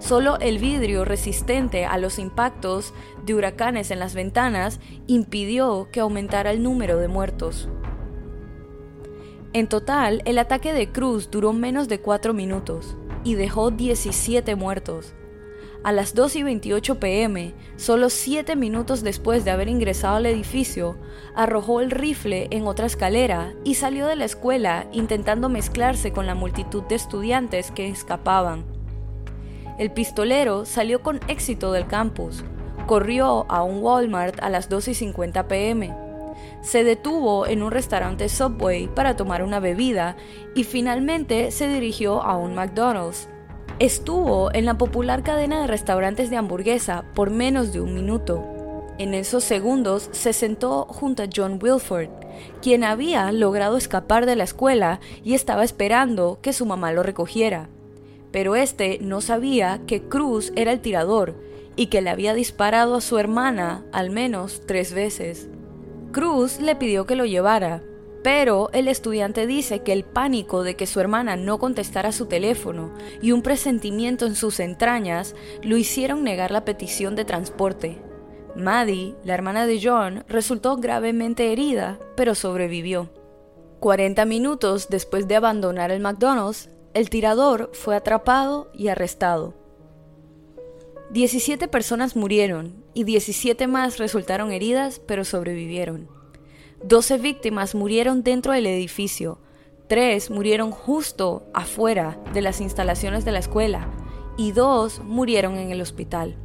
Solo 0.00 0.38
el 0.40 0.58
vidrio 0.58 1.04
resistente 1.04 1.84
a 1.84 1.98
los 1.98 2.18
impactos 2.18 2.92
de 3.24 3.34
huracanes 3.34 3.92
en 3.92 4.00
las 4.00 4.14
ventanas 4.14 4.80
impidió 5.06 5.88
que 5.92 6.00
aumentara 6.00 6.50
el 6.50 6.62
número 6.62 6.98
de 6.98 7.08
muertos. 7.08 7.68
En 9.52 9.68
total, 9.68 10.20
el 10.24 10.38
ataque 10.38 10.72
de 10.72 10.90
Cruz 10.90 11.30
duró 11.30 11.52
menos 11.52 11.86
de 11.86 12.00
4 12.00 12.34
minutos 12.34 12.96
y 13.24 13.34
dejó 13.34 13.70
17 13.70 14.54
muertos. 14.54 15.14
A 15.82 15.92
las 15.92 16.14
2 16.14 16.36
y 16.36 16.42
28 16.42 16.98
pm, 16.98 17.52
solo 17.76 18.08
7 18.08 18.56
minutos 18.56 19.02
después 19.02 19.44
de 19.44 19.50
haber 19.50 19.68
ingresado 19.68 20.16
al 20.16 20.26
edificio, 20.26 20.96
arrojó 21.34 21.80
el 21.80 21.90
rifle 21.90 22.48
en 22.50 22.66
otra 22.66 22.86
escalera 22.86 23.54
y 23.64 23.74
salió 23.74 24.06
de 24.06 24.16
la 24.16 24.24
escuela 24.24 24.86
intentando 24.92 25.48
mezclarse 25.48 26.12
con 26.12 26.26
la 26.26 26.34
multitud 26.34 26.84
de 26.84 26.94
estudiantes 26.94 27.70
que 27.70 27.88
escapaban. 27.88 28.64
El 29.78 29.90
pistolero 29.90 30.64
salió 30.64 31.02
con 31.02 31.20
éxito 31.28 31.72
del 31.72 31.86
campus, 31.86 32.44
corrió 32.86 33.44
a 33.50 33.62
un 33.62 33.82
Walmart 33.82 34.42
a 34.42 34.48
las 34.48 34.68
2 34.68 34.88
y 34.88 34.94
50 34.94 35.48
pm 35.48 36.03
se 36.64 36.82
detuvo 36.82 37.46
en 37.46 37.62
un 37.62 37.70
restaurante 37.70 38.28
Subway 38.28 38.88
para 38.88 39.16
tomar 39.16 39.42
una 39.42 39.60
bebida 39.60 40.16
y 40.54 40.64
finalmente 40.64 41.50
se 41.50 41.68
dirigió 41.68 42.22
a 42.22 42.36
un 42.36 42.54
McDonald's. 42.54 43.28
Estuvo 43.78 44.52
en 44.54 44.64
la 44.64 44.78
popular 44.78 45.22
cadena 45.22 45.60
de 45.60 45.66
restaurantes 45.66 46.30
de 46.30 46.36
hamburguesa 46.36 47.04
por 47.14 47.30
menos 47.30 47.72
de 47.72 47.80
un 47.80 47.94
minuto. 47.94 48.42
En 48.96 49.12
esos 49.12 49.44
segundos 49.44 50.08
se 50.12 50.32
sentó 50.32 50.86
junto 50.86 51.22
a 51.22 51.28
John 51.34 51.58
Wilford, 51.62 52.08
quien 52.62 52.82
había 52.82 53.30
logrado 53.32 53.76
escapar 53.76 54.24
de 54.24 54.36
la 54.36 54.44
escuela 54.44 55.00
y 55.22 55.34
estaba 55.34 55.64
esperando 55.64 56.38
que 56.40 56.52
su 56.52 56.64
mamá 56.64 56.92
lo 56.92 57.02
recogiera. 57.02 57.68
Pero 58.30 58.56
este 58.56 58.98
no 59.00 59.20
sabía 59.20 59.80
que 59.86 60.02
Cruz 60.02 60.52
era 60.56 60.72
el 60.72 60.80
tirador 60.80 61.34
y 61.76 61.86
que 61.86 62.00
le 62.00 62.10
había 62.10 62.32
disparado 62.32 62.94
a 62.94 63.00
su 63.00 63.18
hermana 63.18 63.84
al 63.92 64.10
menos 64.10 64.62
tres 64.66 64.94
veces. 64.94 65.48
Cruz 66.14 66.60
le 66.60 66.76
pidió 66.76 67.06
que 67.06 67.16
lo 67.16 67.24
llevara, 67.24 67.82
pero 68.22 68.70
el 68.72 68.86
estudiante 68.86 69.48
dice 69.48 69.80
que 69.80 69.92
el 69.92 70.04
pánico 70.04 70.62
de 70.62 70.76
que 70.76 70.86
su 70.86 71.00
hermana 71.00 71.34
no 71.34 71.58
contestara 71.58 72.12
su 72.12 72.26
teléfono 72.26 72.94
y 73.20 73.32
un 73.32 73.42
presentimiento 73.42 74.24
en 74.24 74.36
sus 74.36 74.60
entrañas 74.60 75.34
lo 75.64 75.76
hicieron 75.76 76.22
negar 76.22 76.52
la 76.52 76.64
petición 76.64 77.16
de 77.16 77.24
transporte. 77.24 78.00
Maddie, 78.54 79.16
la 79.24 79.34
hermana 79.34 79.66
de 79.66 79.80
John, 79.82 80.24
resultó 80.28 80.76
gravemente 80.76 81.50
herida, 81.50 81.98
pero 82.14 82.36
sobrevivió. 82.36 83.10
40 83.80 84.24
minutos 84.24 84.86
después 84.88 85.26
de 85.26 85.34
abandonar 85.34 85.90
el 85.90 86.00
McDonald's, 86.00 86.70
el 86.94 87.10
tirador 87.10 87.70
fue 87.72 87.96
atrapado 87.96 88.70
y 88.72 88.86
arrestado. 88.86 89.52
17 91.10 91.66
personas 91.66 92.14
murieron 92.14 92.83
y 92.94 93.04
17 93.04 93.66
más 93.66 93.98
resultaron 93.98 94.52
heridas 94.52 95.00
pero 95.06 95.24
sobrevivieron. 95.24 96.08
12 96.82 97.18
víctimas 97.18 97.74
murieron 97.74 98.22
dentro 98.22 98.52
del 98.52 98.66
edificio, 98.66 99.38
3 99.88 100.30
murieron 100.30 100.70
justo 100.70 101.46
afuera 101.52 102.18
de 102.32 102.42
las 102.42 102.60
instalaciones 102.60 103.24
de 103.24 103.32
la 103.32 103.38
escuela 103.40 103.88
y 104.36 104.52
2 104.52 105.00
murieron 105.04 105.56
en 105.56 105.70
el 105.70 105.80
hospital. 105.80 106.36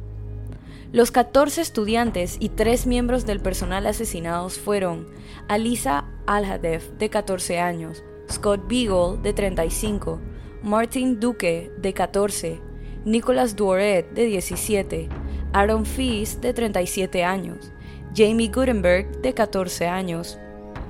Los 0.92 1.12
14 1.12 1.60
estudiantes 1.60 2.36
y 2.40 2.48
3 2.48 2.86
miembros 2.86 3.24
del 3.24 3.40
personal 3.40 3.86
asesinados 3.86 4.58
fueron 4.58 5.06
Alisa 5.46 6.08
Alhadef, 6.26 6.90
de 6.98 7.10
14 7.10 7.60
años, 7.60 8.02
Scott 8.30 8.62
Beagle, 8.68 9.18
de 9.22 9.32
35, 9.32 10.20
Martin 10.62 11.20
Duque, 11.20 11.70
de 11.78 11.92
14, 11.92 12.60
Nicholas 13.04 13.56
Duoret, 13.56 14.10
de 14.12 14.26
17, 14.26 15.08
Aaron 15.52 15.84
Feast, 15.84 16.42
de 16.42 16.54
37 16.54 17.24
años, 17.24 17.72
Jamie 18.14 18.48
Gutenberg, 18.48 19.20
de 19.20 19.34
14 19.34 19.88
años, 19.88 20.38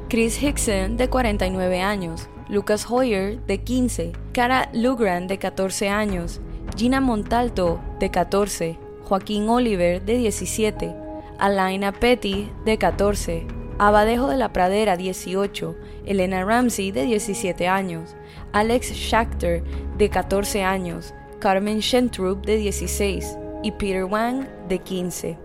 Chris 0.09 0.43
Hickson, 0.43 0.99
de 0.99 1.09
49 1.09 1.81
años, 1.81 2.29
Lucas 2.49 2.87
Hoyer, 2.91 3.41
de 3.47 3.63
15, 3.63 4.13
Cara 4.33 4.69
Lugran, 4.75 5.29
de 5.29 5.39
14 5.39 5.89
años, 5.89 6.43
Gina 6.77 7.01
Montalto, 7.01 7.81
de 8.01 8.11
14, 8.11 8.79
Joaquín 9.05 9.49
Oliver, 9.49 10.03
de 10.05 10.19
17, 10.19 10.95
Alaina 11.39 11.93
Petty, 11.93 12.51
de 12.67 12.77
14, 12.77 13.47
Abadejo 13.79 14.29
de 14.29 14.37
la 14.37 14.53
Pradera, 14.53 14.99
18, 14.99 15.75
Elena 16.05 16.45
Ramsey, 16.45 16.91
de 16.91 17.05
17 17.05 17.67
años, 17.67 18.15
Alex 18.53 18.93
Schachter, 18.93 19.65
de 19.97 20.11
14 20.11 20.65
años, 20.65 21.15
Carmen 21.39 21.81
Schentrup 21.81 22.45
de 22.45 22.59
16 22.59 23.39
y 23.63 23.73
Peter 23.73 24.05
Wang 24.05 24.47
de 24.69 24.79
15. 24.79 25.39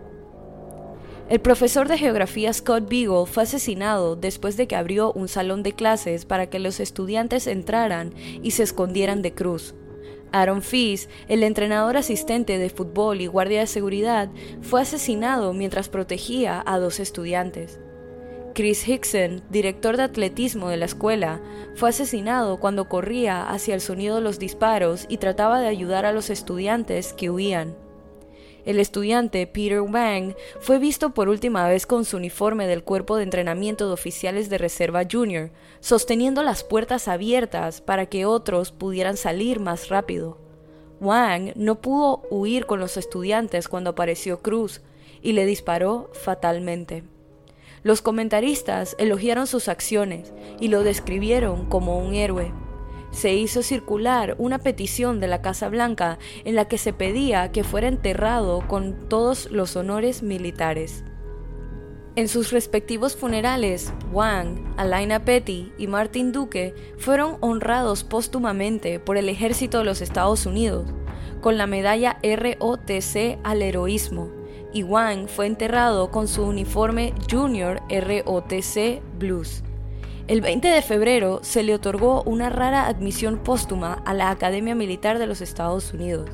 El 1.27 1.39
profesor 1.39 1.87
de 1.87 1.97
geografía 1.97 2.53
Scott 2.53 2.87
Beagle 2.87 3.25
fue 3.25 3.43
asesinado 3.43 4.15
después 4.15 4.57
de 4.57 4.67
que 4.67 4.75
abrió 4.75 5.11
un 5.13 5.27
salón 5.27 5.63
de 5.63 5.73
clases 5.73 6.23
para 6.25 6.47
que 6.49 6.59
los 6.59 6.79
estudiantes 6.79 7.47
entraran 7.47 8.13
y 8.43 8.51
se 8.51 8.61
escondieran 8.61 9.23
de 9.23 9.33
Cruz. 9.33 9.73
Aaron 10.31 10.61
Fees, 10.61 11.09
el 11.27 11.43
entrenador 11.43 11.97
asistente 11.97 12.57
de 12.59 12.69
fútbol 12.69 13.21
y 13.21 13.27
guardia 13.27 13.61
de 13.61 13.67
seguridad, 13.67 14.29
fue 14.61 14.81
asesinado 14.81 15.53
mientras 15.53 15.89
protegía 15.89 16.61
a 16.65 16.77
dos 16.77 16.99
estudiantes. 16.99 17.79
Chris 18.53 18.87
Hickson, 18.87 19.41
director 19.49 19.97
de 19.97 20.03
atletismo 20.03 20.69
de 20.69 20.77
la 20.77 20.85
escuela, 20.85 21.41
fue 21.75 21.89
asesinado 21.89 22.59
cuando 22.59 22.87
corría 22.87 23.49
hacia 23.49 23.75
el 23.75 23.81
sonido 23.81 24.15
de 24.15 24.21
los 24.21 24.37
disparos 24.37 25.05
y 25.09 25.17
trataba 25.17 25.59
de 25.59 25.67
ayudar 25.67 26.05
a 26.05 26.11
los 26.11 26.29
estudiantes 26.29 27.13
que 27.13 27.29
huían. 27.29 27.75
El 28.65 28.79
estudiante 28.79 29.45
Peter 29.45 29.81
Wang 29.81 30.35
fue 30.59 30.79
visto 30.79 31.13
por 31.13 31.29
última 31.29 31.67
vez 31.67 31.85
con 31.85 32.03
su 32.03 32.17
uniforme 32.17 32.65
del 32.65 32.83
Cuerpo 32.83 33.15
de 33.15 33.23
Entrenamiento 33.23 33.87
de 33.87 33.93
Oficiales 33.93 34.49
de 34.49 34.57
Reserva 34.57 35.03
Junior, 35.09 35.51
sosteniendo 35.79 36.41
las 36.41 36.63
puertas 36.63 37.07
abiertas 37.07 37.81
para 37.81 38.07
que 38.07 38.25
otros 38.25 38.71
pudieran 38.71 39.17
salir 39.17 39.59
más 39.59 39.89
rápido. 39.89 40.39
Wang 40.99 41.51
no 41.55 41.79
pudo 41.79 42.23
huir 42.31 42.65
con 42.65 42.79
los 42.79 42.97
estudiantes 42.97 43.67
cuando 43.67 43.91
apareció 43.91 44.41
Cruz 44.41 44.81
y 45.21 45.33
le 45.33 45.45
disparó 45.45 46.09
fatalmente. 46.13 47.03
Los 47.83 48.01
comentaristas 48.01 48.95
elogiaron 48.97 49.45
sus 49.45 49.67
acciones 49.67 50.33
y 50.59 50.69
lo 50.69 50.83
describieron 50.83 51.69
como 51.69 51.99
un 51.99 52.15
héroe. 52.15 52.51
Se 53.15 53.33
hizo 53.33 53.63
circular 53.63 54.35
una 54.39 54.59
petición 54.59 55.21
de 55.21 55.29
la 55.29 55.41
Casa 55.41 55.69
Blanca 55.69 56.19
en 56.43 56.55
la 56.55 56.65
que 56.65 56.77
se 56.77 56.91
pedía 56.91 57.49
que 57.53 57.63
fuera 57.63 57.87
enterrado 57.87 58.67
con 58.67 59.07
todos 59.07 59.49
los 59.51 59.77
honores 59.77 60.21
militares. 60.21 61.05
En 62.17 62.27
sus 62.27 62.51
respectivos 62.51 63.15
funerales, 63.15 63.93
Wang, 64.11 64.73
Alaina 64.75 65.23
Petty 65.23 65.71
y 65.77 65.87
Martin 65.87 66.33
Duque 66.33 66.75
fueron 66.97 67.37
honrados 67.39 68.03
póstumamente 68.03 68.99
por 68.99 69.15
el 69.15 69.29
ejército 69.29 69.77
de 69.77 69.85
los 69.85 70.01
Estados 70.01 70.45
Unidos 70.45 70.85
con 71.39 71.57
la 71.57 71.67
medalla 71.67 72.19
ROTC 72.21 73.39
al 73.43 73.61
heroísmo 73.61 74.29
y 74.73 74.83
Wang 74.83 75.29
fue 75.29 75.47
enterrado 75.47 76.11
con 76.11 76.27
su 76.27 76.43
uniforme 76.43 77.13
Junior 77.31 77.81
ROTC 77.89 79.01
Blues. 79.17 79.63
El 80.27 80.41
20 80.41 80.69
de 80.69 80.81
febrero 80.81 81.39
se 81.43 81.61
le 81.61 81.75
otorgó 81.75 82.23
una 82.23 82.49
rara 82.49 82.87
admisión 82.87 83.37
póstuma 83.37 84.01
a 84.05 84.15
la 84.15 84.31
Academia 84.31 84.73
Militar 84.73 85.19
de 85.19 85.27
los 85.27 85.39
Estados 85.39 85.93
Unidos. 85.93 86.27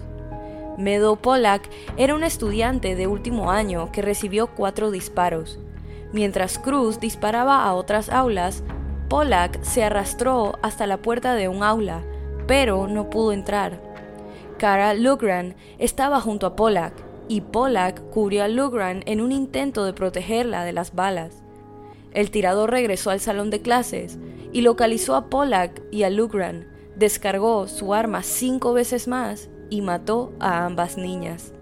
Meadow 0.77 1.17
Pollack 1.17 1.69
era 1.97 2.15
un 2.15 2.23
estudiante 2.23 2.95
de 2.95 3.07
último 3.07 3.51
año 3.51 3.91
que 3.91 4.01
recibió 4.01 4.47
cuatro 4.47 4.91
disparos. 4.91 5.59
Mientras 6.13 6.57
Cruz 6.57 7.01
disparaba 7.01 7.65
a 7.65 7.73
otras 7.73 8.09
aulas, 8.09 8.63
Pollack 9.09 9.61
se 9.61 9.83
arrastró 9.83 10.57
hasta 10.61 10.87
la 10.87 11.01
puerta 11.01 11.35
de 11.35 11.49
un 11.49 11.61
aula, 11.61 12.01
pero 12.47 12.87
no 12.87 13.09
pudo 13.09 13.33
entrar. 13.33 13.81
Cara 14.57 14.93
Lugran 14.93 15.55
estaba 15.79 16.21
junto 16.21 16.47
a 16.47 16.55
Pollack, 16.55 16.93
y 17.27 17.41
Pollack 17.41 18.01
cubrió 18.09 18.45
a 18.45 18.47
Lugran 18.47 19.03
en 19.05 19.19
un 19.19 19.33
intento 19.33 19.83
de 19.83 19.91
protegerla 19.91 20.63
de 20.63 20.71
las 20.71 20.95
balas. 20.95 21.43
El 22.13 22.31
tirador 22.31 22.71
regresó 22.71 23.09
al 23.09 23.19
salón 23.19 23.49
de 23.49 23.61
clases 23.61 24.19
y 24.51 24.61
localizó 24.61 25.15
a 25.15 25.29
Pollack 25.29 25.81
y 25.91 26.03
a 26.03 26.09
Lugran, 26.09 26.67
descargó 26.95 27.67
su 27.67 27.93
arma 27.93 28.21
cinco 28.23 28.73
veces 28.73 29.07
más 29.07 29.49
y 29.69 29.81
mató 29.81 30.33
a 30.39 30.65
ambas 30.65 30.97
niñas. 30.97 31.53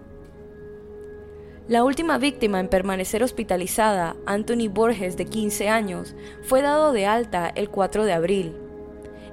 La 1.68 1.84
última 1.84 2.18
víctima 2.18 2.58
en 2.58 2.66
permanecer 2.66 3.22
hospitalizada, 3.22 4.16
Anthony 4.26 4.68
Borges, 4.68 5.16
de 5.16 5.26
15 5.26 5.68
años, 5.68 6.16
fue 6.42 6.62
dado 6.62 6.92
de 6.92 7.06
alta 7.06 7.48
el 7.54 7.70
4 7.70 8.04
de 8.04 8.12
abril. 8.12 8.56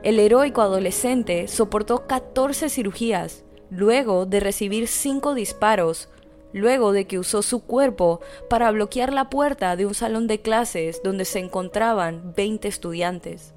El 0.04 0.20
heroico 0.20 0.62
adolescente 0.62 1.48
soportó 1.48 2.06
14 2.06 2.70
cirugías, 2.70 3.44
luego 3.72 4.28
de 4.28 4.40
recibir 4.40 4.88
5 4.88 5.34
disparos, 5.34 6.10
luego 6.54 6.92
de 6.92 7.06
que 7.06 7.20
usó 7.20 7.42
su 7.42 7.64
cuerpo 7.64 8.22
para 8.50 8.72
bloquear 8.72 9.14
la 9.14 9.30
puerta 9.30 9.76
de 9.76 9.86
un 9.86 9.94
salón 9.94 10.28
de 10.28 10.42
clases 10.42 11.02
donde 11.04 11.26
se 11.26 11.40
encontraban 11.40 12.34
20 12.36 12.68
estudiantes. 12.68 13.54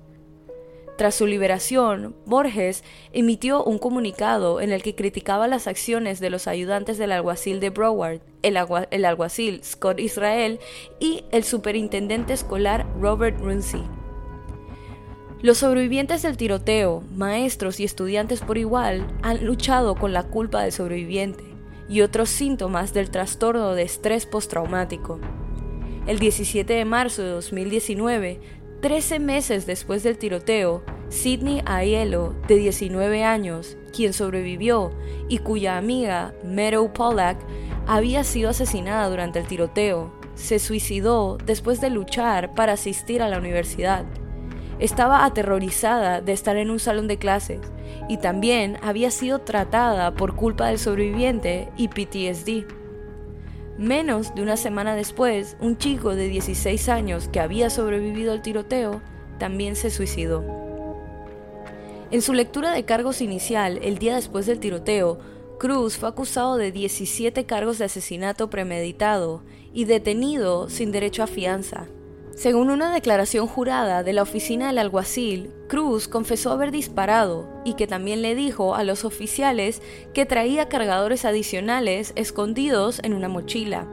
Tras 1.00 1.14
su 1.14 1.26
liberación, 1.26 2.14
Borges 2.26 2.84
emitió 3.14 3.64
un 3.64 3.78
comunicado 3.78 4.60
en 4.60 4.70
el 4.70 4.82
que 4.82 4.94
criticaba 4.94 5.48
las 5.48 5.66
acciones 5.66 6.20
de 6.20 6.28
los 6.28 6.46
ayudantes 6.46 6.98
del 6.98 7.12
alguacil 7.12 7.58
de 7.58 7.70
Broward, 7.70 8.20
el, 8.42 8.58
alguacil 9.06 9.64
Scott 9.64 9.98
Israel 9.98 10.60
y 10.98 11.24
el 11.32 11.44
superintendente 11.44 12.34
escolar 12.34 12.86
Robert 13.00 13.40
Runcie. 13.40 13.80
Los 15.40 15.56
sobrevivientes 15.56 16.20
del 16.20 16.36
tiroteo, 16.36 17.02
maestros 17.14 17.80
y 17.80 17.84
estudiantes 17.84 18.42
por 18.42 18.58
igual, 18.58 19.06
han 19.22 19.46
luchado 19.46 19.94
con 19.94 20.12
la 20.12 20.24
culpa 20.24 20.60
del 20.60 20.72
sobreviviente 20.72 21.49
y 21.90 22.00
otros 22.00 22.30
síntomas 22.30 22.94
del 22.94 23.10
trastorno 23.10 23.74
de 23.74 23.82
estrés 23.82 24.24
postraumático. 24.24 25.18
El 26.06 26.18
17 26.18 26.72
de 26.72 26.84
marzo 26.86 27.22
de 27.22 27.30
2019 27.30 28.40
Trece 28.80 29.18
meses 29.18 29.66
después 29.66 30.02
del 30.02 30.16
tiroteo, 30.16 30.82
Sidney 31.10 31.62
Aiello, 31.66 32.34
de 32.48 32.56
19 32.56 33.24
años, 33.24 33.76
quien 33.94 34.14
sobrevivió 34.14 34.90
y 35.28 35.36
cuya 35.38 35.76
amiga, 35.76 36.32
Meadow 36.44 36.90
Pollack, 36.90 37.36
había 37.86 38.24
sido 38.24 38.48
asesinada 38.48 39.10
durante 39.10 39.38
el 39.38 39.46
tiroteo, 39.46 40.14
se 40.34 40.58
suicidó 40.58 41.36
después 41.44 41.82
de 41.82 41.90
luchar 41.90 42.54
para 42.54 42.72
asistir 42.72 43.20
a 43.20 43.28
la 43.28 43.36
universidad. 43.36 44.06
Estaba 44.80 45.26
aterrorizada 45.26 46.22
de 46.22 46.32
estar 46.32 46.56
en 46.56 46.70
un 46.70 46.80
salón 46.80 47.06
de 47.06 47.18
clases 47.18 47.60
y 48.08 48.16
también 48.16 48.78
había 48.82 49.10
sido 49.10 49.40
tratada 49.40 50.14
por 50.14 50.34
culpa 50.34 50.68
del 50.68 50.78
sobreviviente 50.78 51.68
y 51.76 51.88
PTSD. 51.88 52.64
Menos 53.76 54.34
de 54.34 54.42
una 54.42 54.56
semana 54.56 54.94
después, 54.94 55.58
un 55.60 55.76
chico 55.76 56.14
de 56.14 56.28
16 56.28 56.88
años 56.88 57.28
que 57.28 57.40
había 57.40 57.68
sobrevivido 57.68 58.32
al 58.32 58.40
tiroteo 58.40 59.02
también 59.38 59.76
se 59.76 59.90
suicidó. 59.90 60.44
En 62.10 62.22
su 62.22 62.32
lectura 62.32 62.72
de 62.72 62.84
cargos 62.84 63.20
inicial, 63.20 63.78
el 63.82 63.98
día 63.98 64.16
después 64.16 64.46
del 64.46 64.60
tiroteo, 64.60 65.18
Cruz 65.58 65.98
fue 65.98 66.08
acusado 66.08 66.56
de 66.56 66.72
17 66.72 67.44
cargos 67.44 67.78
de 67.78 67.84
asesinato 67.84 68.48
premeditado 68.48 69.42
y 69.74 69.84
detenido 69.84 70.70
sin 70.70 70.90
derecho 70.90 71.22
a 71.22 71.26
fianza. 71.26 71.86
Según 72.40 72.70
una 72.70 72.90
declaración 72.90 73.46
jurada 73.46 74.02
de 74.02 74.14
la 74.14 74.22
oficina 74.22 74.68
del 74.68 74.78
alguacil, 74.78 75.52
Cruz 75.68 76.08
confesó 76.08 76.52
haber 76.52 76.70
disparado 76.70 77.46
y 77.66 77.74
que 77.74 77.86
también 77.86 78.22
le 78.22 78.34
dijo 78.34 78.74
a 78.74 78.82
los 78.82 79.04
oficiales 79.04 79.82
que 80.14 80.24
traía 80.24 80.70
cargadores 80.70 81.26
adicionales 81.26 82.14
escondidos 82.16 83.00
en 83.04 83.12
una 83.12 83.28
mochila. 83.28 83.86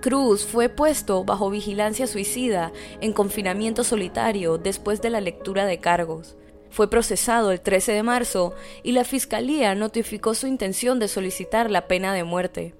Cruz 0.00 0.46
fue 0.46 0.68
puesto 0.68 1.24
bajo 1.24 1.50
vigilancia 1.50 2.06
suicida 2.06 2.70
en 3.00 3.12
confinamiento 3.12 3.82
solitario 3.82 4.58
después 4.58 5.02
de 5.02 5.10
la 5.10 5.20
lectura 5.20 5.66
de 5.66 5.80
cargos. 5.80 6.36
Fue 6.70 6.88
procesado 6.88 7.50
el 7.50 7.60
13 7.60 7.94
de 7.94 8.04
marzo 8.04 8.54
y 8.84 8.92
la 8.92 9.02
fiscalía 9.02 9.74
notificó 9.74 10.34
su 10.34 10.46
intención 10.46 11.00
de 11.00 11.08
solicitar 11.08 11.68
la 11.68 11.88
pena 11.88 12.14
de 12.14 12.22
muerte. 12.22 12.76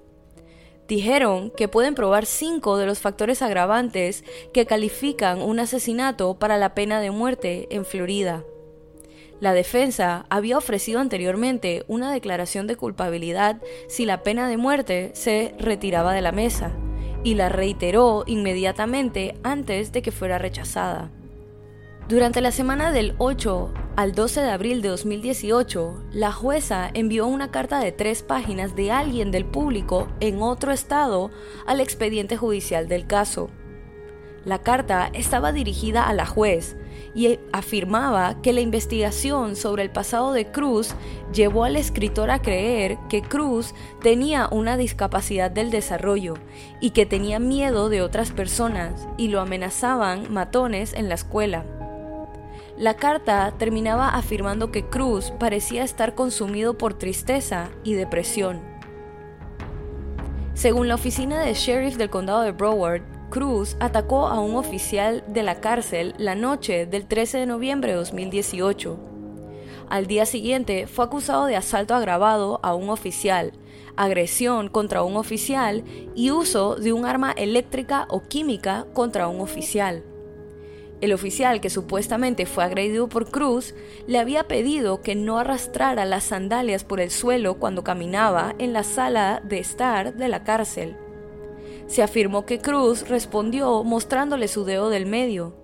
Dijeron 0.88 1.50
que 1.50 1.68
pueden 1.68 1.94
probar 1.94 2.24
cinco 2.24 2.78
de 2.78 2.86
los 2.86 2.98
factores 2.98 3.42
agravantes 3.42 4.24
que 4.54 4.64
califican 4.64 5.42
un 5.42 5.60
asesinato 5.60 6.38
para 6.38 6.56
la 6.56 6.74
pena 6.74 7.00
de 7.00 7.10
muerte 7.10 7.68
en 7.70 7.84
Florida. 7.84 8.44
La 9.38 9.52
defensa 9.52 10.24
había 10.30 10.56
ofrecido 10.56 10.98
anteriormente 10.98 11.84
una 11.88 12.10
declaración 12.10 12.66
de 12.66 12.76
culpabilidad 12.76 13.60
si 13.86 14.06
la 14.06 14.22
pena 14.22 14.48
de 14.48 14.56
muerte 14.56 15.10
se 15.12 15.54
retiraba 15.58 16.14
de 16.14 16.22
la 16.22 16.32
mesa, 16.32 16.72
y 17.22 17.34
la 17.34 17.50
reiteró 17.50 18.24
inmediatamente 18.26 19.34
antes 19.42 19.92
de 19.92 20.00
que 20.00 20.10
fuera 20.10 20.38
rechazada. 20.38 21.10
Durante 22.08 22.40
la 22.40 22.52
semana 22.52 22.90
del 22.90 23.14
8 23.18 23.70
al 23.96 24.14
12 24.14 24.40
de 24.40 24.50
abril 24.50 24.80
de 24.80 24.88
2018, 24.88 26.04
la 26.12 26.32
jueza 26.32 26.88
envió 26.94 27.26
una 27.26 27.50
carta 27.50 27.80
de 27.80 27.92
tres 27.92 28.22
páginas 28.22 28.74
de 28.74 28.90
alguien 28.90 29.30
del 29.30 29.44
público 29.44 30.08
en 30.20 30.40
otro 30.40 30.72
estado 30.72 31.30
al 31.66 31.80
expediente 31.80 32.38
judicial 32.38 32.88
del 32.88 33.06
caso. 33.06 33.50
La 34.46 34.62
carta 34.62 35.10
estaba 35.12 35.52
dirigida 35.52 36.08
a 36.08 36.14
la 36.14 36.24
juez 36.24 36.76
y 37.14 37.38
afirmaba 37.52 38.40
que 38.40 38.54
la 38.54 38.62
investigación 38.62 39.54
sobre 39.54 39.82
el 39.82 39.90
pasado 39.90 40.32
de 40.32 40.50
Cruz 40.50 40.94
llevó 41.34 41.64
al 41.64 41.76
escritor 41.76 42.30
a 42.30 42.40
creer 42.40 42.96
que 43.10 43.20
Cruz 43.20 43.74
tenía 44.00 44.48
una 44.50 44.78
discapacidad 44.78 45.50
del 45.50 45.70
desarrollo 45.70 46.38
y 46.80 46.92
que 46.92 47.04
tenía 47.04 47.38
miedo 47.38 47.90
de 47.90 48.00
otras 48.00 48.30
personas 48.30 49.06
y 49.18 49.28
lo 49.28 49.42
amenazaban 49.42 50.32
matones 50.32 50.94
en 50.94 51.10
la 51.10 51.14
escuela. 51.14 51.66
La 52.78 52.94
carta 52.94 53.52
terminaba 53.58 54.10
afirmando 54.10 54.70
que 54.70 54.84
Cruz 54.84 55.32
parecía 55.40 55.82
estar 55.82 56.14
consumido 56.14 56.78
por 56.78 56.94
tristeza 56.94 57.70
y 57.82 57.94
depresión. 57.94 58.60
Según 60.54 60.86
la 60.86 60.94
oficina 60.94 61.40
de 61.40 61.54
sheriff 61.54 61.96
del 61.96 62.08
condado 62.08 62.42
de 62.42 62.52
Broward, 62.52 63.02
Cruz 63.30 63.76
atacó 63.80 64.28
a 64.28 64.38
un 64.38 64.54
oficial 64.54 65.24
de 65.26 65.42
la 65.42 65.60
cárcel 65.60 66.14
la 66.18 66.36
noche 66.36 66.86
del 66.86 67.06
13 67.06 67.38
de 67.38 67.46
noviembre 67.46 67.90
de 67.90 67.96
2018. 67.96 68.96
Al 69.90 70.06
día 70.06 70.24
siguiente 70.24 70.86
fue 70.86 71.04
acusado 71.04 71.46
de 71.46 71.56
asalto 71.56 71.96
agravado 71.96 72.60
a 72.62 72.76
un 72.76 72.90
oficial, 72.90 73.54
agresión 73.96 74.68
contra 74.68 75.02
un 75.02 75.16
oficial 75.16 75.82
y 76.14 76.30
uso 76.30 76.76
de 76.76 76.92
un 76.92 77.06
arma 77.06 77.32
eléctrica 77.32 78.06
o 78.08 78.22
química 78.22 78.86
contra 78.94 79.26
un 79.26 79.40
oficial. 79.40 80.04
El 81.00 81.12
oficial 81.12 81.60
que 81.60 81.70
supuestamente 81.70 82.44
fue 82.44 82.64
agredido 82.64 83.08
por 83.08 83.30
Cruz 83.30 83.74
le 84.06 84.18
había 84.18 84.48
pedido 84.48 85.00
que 85.00 85.14
no 85.14 85.38
arrastrara 85.38 86.04
las 86.04 86.24
sandalias 86.24 86.82
por 86.82 87.00
el 87.00 87.10
suelo 87.10 87.58
cuando 87.58 87.84
caminaba 87.84 88.54
en 88.58 88.72
la 88.72 88.82
sala 88.82 89.40
de 89.44 89.60
estar 89.60 90.14
de 90.14 90.28
la 90.28 90.42
cárcel. 90.42 90.96
Se 91.86 92.02
afirmó 92.02 92.46
que 92.46 92.58
Cruz 92.58 93.08
respondió 93.08 93.84
mostrándole 93.84 94.48
su 94.48 94.64
dedo 94.64 94.90
del 94.90 95.06
medio 95.06 95.54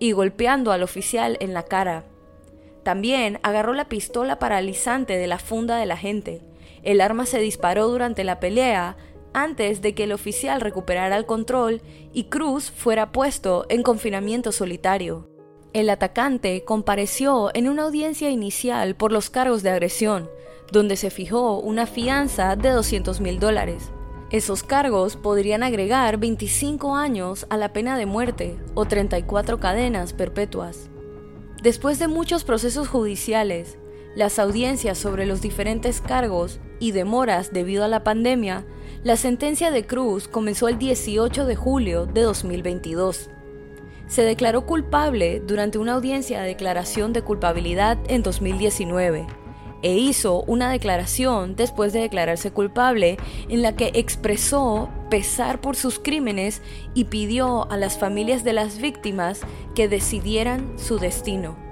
y 0.00 0.12
golpeando 0.12 0.72
al 0.72 0.82
oficial 0.82 1.36
en 1.40 1.54
la 1.54 1.62
cara. 1.62 2.04
También 2.82 3.38
agarró 3.44 3.74
la 3.74 3.88
pistola 3.88 4.40
paralizante 4.40 5.16
de 5.16 5.28
la 5.28 5.38
funda 5.38 5.76
de 5.76 5.86
la 5.86 5.96
gente. 5.96 6.42
El 6.82 7.00
arma 7.00 7.26
se 7.26 7.38
disparó 7.38 7.86
durante 7.86 8.24
la 8.24 8.40
pelea 8.40 8.96
antes 9.34 9.82
de 9.82 9.94
que 9.94 10.04
el 10.04 10.12
oficial 10.12 10.60
recuperara 10.60 11.16
el 11.16 11.26
control 11.26 11.82
y 12.12 12.24
Cruz 12.24 12.70
fuera 12.70 13.12
puesto 13.12 13.66
en 13.68 13.82
confinamiento 13.82 14.52
solitario. 14.52 15.28
El 15.72 15.88
atacante 15.88 16.64
compareció 16.64 17.50
en 17.54 17.68
una 17.68 17.84
audiencia 17.84 18.30
inicial 18.30 18.94
por 18.94 19.10
los 19.10 19.30
cargos 19.30 19.62
de 19.62 19.70
agresión, 19.70 20.28
donde 20.70 20.96
se 20.96 21.10
fijó 21.10 21.58
una 21.58 21.86
fianza 21.86 22.56
de 22.56 22.70
200 22.70 23.20
mil 23.20 23.38
dólares. 23.38 23.90
Esos 24.30 24.62
cargos 24.62 25.16
podrían 25.16 25.62
agregar 25.62 26.18
25 26.18 26.96
años 26.96 27.46
a 27.50 27.56
la 27.56 27.72
pena 27.72 27.98
de 27.98 28.06
muerte 28.06 28.58
o 28.74 28.86
34 28.86 29.60
cadenas 29.60 30.12
perpetuas. 30.12 30.90
Después 31.62 31.98
de 31.98 32.08
muchos 32.08 32.44
procesos 32.44 32.88
judiciales, 32.88 33.78
las 34.14 34.38
audiencias 34.38 34.98
sobre 34.98 35.26
los 35.26 35.40
diferentes 35.40 36.00
cargos 36.00 36.60
y 36.80 36.92
demoras 36.92 37.52
debido 37.52 37.84
a 37.84 37.88
la 37.88 38.04
pandemia 38.04 38.66
la 39.04 39.16
sentencia 39.16 39.72
de 39.72 39.84
Cruz 39.84 40.28
comenzó 40.28 40.68
el 40.68 40.78
18 40.78 41.44
de 41.44 41.56
julio 41.56 42.06
de 42.06 42.22
2022. 42.22 43.30
Se 44.06 44.22
declaró 44.22 44.64
culpable 44.64 45.40
durante 45.40 45.78
una 45.78 45.94
audiencia 45.94 46.40
de 46.40 46.48
declaración 46.48 47.12
de 47.12 47.22
culpabilidad 47.22 47.98
en 48.06 48.22
2019 48.22 49.26
e 49.82 49.96
hizo 49.96 50.44
una 50.44 50.70
declaración 50.70 51.56
después 51.56 51.92
de 51.92 52.02
declararse 52.02 52.52
culpable 52.52 53.16
en 53.48 53.62
la 53.62 53.74
que 53.74 53.90
expresó 53.94 54.88
pesar 55.10 55.60
por 55.60 55.74
sus 55.74 55.98
crímenes 55.98 56.62
y 56.94 57.04
pidió 57.04 57.68
a 57.72 57.76
las 57.76 57.98
familias 57.98 58.44
de 58.44 58.52
las 58.52 58.78
víctimas 58.78 59.40
que 59.74 59.88
decidieran 59.88 60.78
su 60.78 61.00
destino. 61.00 61.71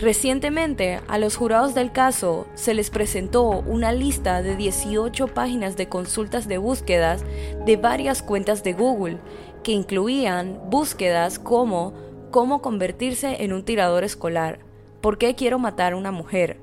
Recientemente, 0.00 0.98
a 1.08 1.18
los 1.18 1.36
jurados 1.36 1.74
del 1.74 1.92
caso 1.92 2.46
se 2.54 2.72
les 2.72 2.88
presentó 2.88 3.50
una 3.50 3.92
lista 3.92 4.40
de 4.40 4.56
18 4.56 5.26
páginas 5.28 5.76
de 5.76 5.90
consultas 5.90 6.48
de 6.48 6.56
búsquedas 6.56 7.22
de 7.66 7.76
varias 7.76 8.22
cuentas 8.22 8.64
de 8.64 8.72
Google, 8.72 9.18
que 9.62 9.72
incluían 9.72 10.58
búsquedas 10.70 11.38
como 11.38 11.92
cómo 12.30 12.62
convertirse 12.62 13.44
en 13.44 13.52
un 13.52 13.62
tirador 13.62 14.02
escolar, 14.02 14.60
por 15.02 15.18
qué 15.18 15.34
quiero 15.34 15.58
matar 15.58 15.92
a 15.92 15.96
una 15.96 16.12
mujer, 16.12 16.56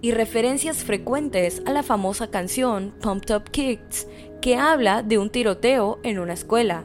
y 0.00 0.12
referencias 0.12 0.84
frecuentes 0.84 1.62
a 1.66 1.72
la 1.72 1.82
famosa 1.82 2.30
canción 2.30 2.94
Pumped 3.02 3.34
Up 3.34 3.50
Kicks, 3.50 4.06
que 4.40 4.56
habla 4.56 5.02
de 5.02 5.18
un 5.18 5.30
tiroteo 5.30 5.98
en 6.04 6.20
una 6.20 6.34
escuela. 6.34 6.84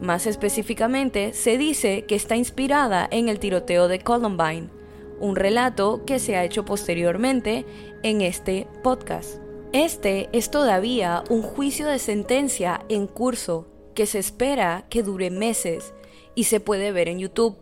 Más 0.00 0.26
específicamente, 0.26 1.32
se 1.32 1.58
dice 1.58 2.06
que 2.06 2.16
está 2.16 2.34
inspirada 2.34 3.06
en 3.12 3.28
el 3.28 3.38
tiroteo 3.38 3.86
de 3.86 4.00
Columbine, 4.00 4.77
un 5.20 5.36
relato 5.36 6.04
que 6.04 6.18
se 6.18 6.36
ha 6.36 6.44
hecho 6.44 6.64
posteriormente 6.64 7.64
en 8.02 8.20
este 8.20 8.66
podcast. 8.82 9.40
Este 9.72 10.28
es 10.32 10.50
todavía 10.50 11.22
un 11.28 11.42
juicio 11.42 11.86
de 11.86 11.98
sentencia 11.98 12.84
en 12.88 13.06
curso 13.06 13.66
que 13.94 14.06
se 14.06 14.18
espera 14.18 14.86
que 14.88 15.02
dure 15.02 15.30
meses 15.30 15.92
y 16.34 16.44
se 16.44 16.60
puede 16.60 16.92
ver 16.92 17.08
en 17.08 17.18
YouTube. 17.18 17.58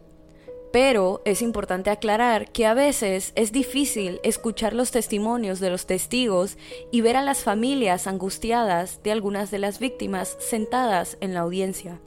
Pero 0.73 1.23
es 1.25 1.41
importante 1.43 1.91
aclarar 1.91 2.53
que 2.53 2.67
a 2.67 2.75
veces 2.75 3.33
es 3.35 3.51
difícil 3.51 4.21
escuchar 4.23 4.75
los 4.75 4.91
testimonios 4.91 5.59
de 5.59 5.71
los 5.71 5.87
testigos 5.87 6.59
y 6.93 7.01
ver 7.01 7.17
a 7.17 7.23
las 7.23 7.43
familias 7.43 8.07
angustiadas 8.07 9.03
de 9.03 9.13
algunas 9.13 9.51
de 9.51 9.59
las 9.59 9.79
víctimas 9.79 10.37
sentadas 10.39 11.17
en 11.21 11.35
la 11.35 11.41
audiencia. 11.41 12.01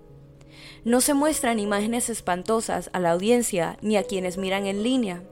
No 0.83 1.01
se 1.01 1.13
muestran 1.13 1.59
imágenes 1.59 2.09
espantosas 2.09 2.89
a 2.93 2.99
la 2.99 3.11
audiencia 3.11 3.77
ni 3.81 3.97
a 3.97 4.03
quienes 4.03 4.37
miran 4.37 4.65
en 4.65 4.83
línea, 4.83 5.23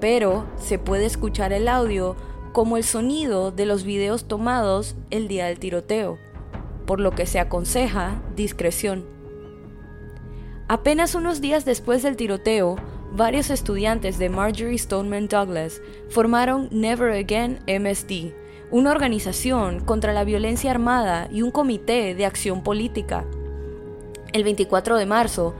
pero 0.00 0.46
se 0.58 0.78
puede 0.78 1.06
escuchar 1.06 1.52
el 1.52 1.68
audio 1.68 2.16
como 2.52 2.76
el 2.76 2.84
sonido 2.84 3.50
de 3.50 3.66
los 3.66 3.84
videos 3.84 4.24
tomados 4.24 4.94
el 5.10 5.28
día 5.28 5.46
del 5.46 5.58
tiroteo, 5.58 6.18
por 6.86 7.00
lo 7.00 7.10
que 7.10 7.26
se 7.26 7.38
aconseja 7.38 8.22
discreción. 8.34 9.04
Apenas 10.68 11.14
unos 11.14 11.40
días 11.40 11.64
después 11.64 12.02
del 12.02 12.16
tiroteo, 12.16 12.76
varios 13.12 13.50
estudiantes 13.50 14.18
de 14.18 14.28
Marjorie 14.28 14.78
Stoneman 14.78 15.28
Douglas 15.28 15.80
formaron 16.08 16.68
Never 16.72 17.12
Again 17.12 17.60
MSD, 17.68 18.32
una 18.70 18.90
organización 18.90 19.80
contra 19.80 20.12
la 20.12 20.24
violencia 20.24 20.70
armada 20.70 21.28
y 21.30 21.42
un 21.42 21.50
comité 21.50 22.14
de 22.14 22.26
acción 22.26 22.62
política. 22.62 23.24
El 24.32 24.44
24 24.44 24.96
de 24.96 25.06
marzo, 25.06 25.54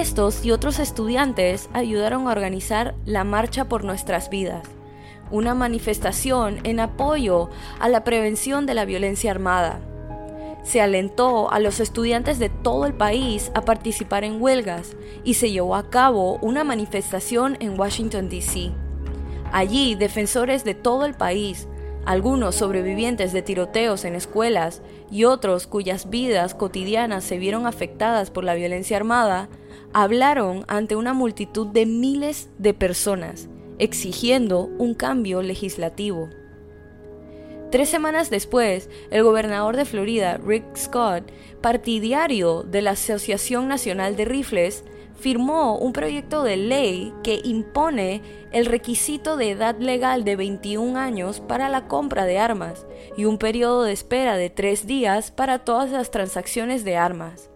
estos 0.00 0.44
y 0.44 0.52
otros 0.52 0.78
estudiantes 0.78 1.68
ayudaron 1.74 2.26
a 2.26 2.30
organizar 2.30 2.94
la 3.04 3.24
Marcha 3.24 3.68
por 3.68 3.84
Nuestras 3.84 4.30
Vidas, 4.30 4.66
una 5.30 5.54
manifestación 5.54 6.60
en 6.64 6.80
apoyo 6.80 7.50
a 7.78 7.90
la 7.90 8.02
prevención 8.02 8.64
de 8.64 8.72
la 8.72 8.86
violencia 8.86 9.30
armada. 9.30 9.80
Se 10.62 10.80
alentó 10.80 11.50
a 11.52 11.58
los 11.58 11.78
estudiantes 11.78 12.38
de 12.38 12.48
todo 12.48 12.86
el 12.86 12.94
país 12.94 13.52
a 13.54 13.66
participar 13.66 14.24
en 14.24 14.40
huelgas 14.40 14.96
y 15.24 15.34
se 15.34 15.50
llevó 15.50 15.76
a 15.76 15.90
cabo 15.90 16.38
una 16.40 16.64
manifestación 16.64 17.58
en 17.60 17.78
Washington, 17.78 18.30
D.C. 18.30 18.70
Allí, 19.52 19.94
defensores 19.94 20.64
de 20.64 20.74
todo 20.74 21.04
el 21.04 21.12
país 21.12 21.68
algunos 22.04 22.56
sobrevivientes 22.56 23.32
de 23.32 23.42
tiroteos 23.42 24.04
en 24.04 24.16
escuelas 24.16 24.82
y 25.10 25.24
otros 25.24 25.66
cuyas 25.66 26.10
vidas 26.10 26.54
cotidianas 26.54 27.22
se 27.22 27.38
vieron 27.38 27.66
afectadas 27.66 28.30
por 28.30 28.44
la 28.44 28.54
violencia 28.54 28.96
armada, 28.96 29.48
hablaron 29.92 30.64
ante 30.68 30.96
una 30.96 31.12
multitud 31.12 31.66
de 31.66 31.86
miles 31.86 32.48
de 32.58 32.74
personas, 32.74 33.48
exigiendo 33.78 34.70
un 34.78 34.94
cambio 34.94 35.42
legislativo. 35.42 36.28
Tres 37.70 37.88
semanas 37.88 38.28
después, 38.28 38.90
el 39.10 39.22
gobernador 39.22 39.76
de 39.76 39.86
Florida, 39.86 40.36
Rick 40.36 40.76
Scott, 40.76 41.24
partidario 41.62 42.64
de 42.64 42.82
la 42.82 42.90
Asociación 42.90 43.66
Nacional 43.66 44.14
de 44.14 44.26
Rifles, 44.26 44.84
firmó 45.18 45.78
un 45.78 45.92
proyecto 45.92 46.42
de 46.42 46.56
ley 46.56 47.14
que 47.22 47.40
impone 47.44 48.20
el 48.50 48.66
requisito 48.66 49.36
de 49.36 49.50
edad 49.50 49.78
legal 49.78 50.24
de 50.24 50.36
21 50.36 50.98
años 50.98 51.40
para 51.40 51.68
la 51.68 51.86
compra 51.86 52.24
de 52.24 52.38
armas 52.38 52.86
y 53.16 53.24
un 53.24 53.38
periodo 53.38 53.84
de 53.84 53.92
espera 53.92 54.36
de 54.36 54.50
tres 54.50 54.86
días 54.86 55.30
para 55.30 55.60
todas 55.60 55.90
las 55.90 56.10
transacciones 56.10 56.84
de 56.84 56.96
armas. 56.96 57.51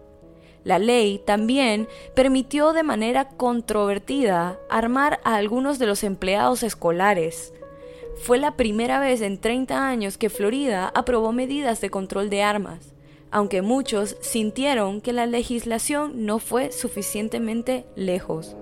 La 0.67 0.79
ley 0.79 1.21
también 1.25 1.87
permitió 2.13 2.73
de 2.73 2.83
manera 2.83 3.29
controvertida 3.29 4.59
armar 4.69 5.21
a 5.23 5.35
algunos 5.37 5.79
de 5.79 5.85
los 5.85 6.03
empleados 6.03 6.61
escolares. 6.61 7.53
Fue 8.21 8.37
la 8.37 8.57
primera 8.57 8.99
vez 8.99 9.21
en 9.21 9.39
30 9.39 9.87
años 9.87 10.17
que 10.17 10.29
Florida 10.29 10.91
aprobó 10.93 11.31
medidas 11.31 11.79
de 11.79 11.89
control 11.89 12.29
de 12.29 12.43
armas 12.43 12.93
aunque 13.31 13.61
muchos 13.61 14.15
sintieron 14.21 15.01
que 15.01 15.13
la 15.13 15.25
legislación 15.25 16.25
no 16.25 16.39
fue 16.39 16.71
suficientemente 16.71 17.85
lejos. 17.95 18.55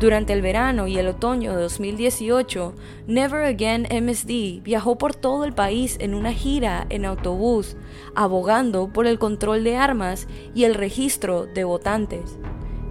Durante 0.00 0.32
el 0.32 0.42
verano 0.42 0.88
y 0.88 0.98
el 0.98 1.06
otoño 1.06 1.54
de 1.54 1.62
2018, 1.62 2.74
Never 3.06 3.44
Again 3.44 3.86
MSD 3.90 4.62
viajó 4.62 4.98
por 4.98 5.14
todo 5.14 5.44
el 5.44 5.52
país 5.52 5.96
en 6.00 6.14
una 6.14 6.32
gira 6.32 6.86
en 6.90 7.04
autobús, 7.04 7.76
abogando 8.14 8.92
por 8.92 9.06
el 9.06 9.18
control 9.18 9.62
de 9.62 9.76
armas 9.76 10.26
y 10.52 10.64
el 10.64 10.74
registro 10.74 11.46
de 11.46 11.62
votantes. 11.62 12.38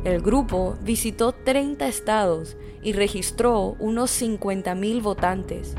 El 0.06 0.22
grupo 0.22 0.76
visitó 0.82 1.34
30 1.34 1.88
estados 1.88 2.58
y 2.82 2.94
registró 2.94 3.76
unos 3.80 4.22
50.000 4.22 5.02
votantes. 5.02 5.76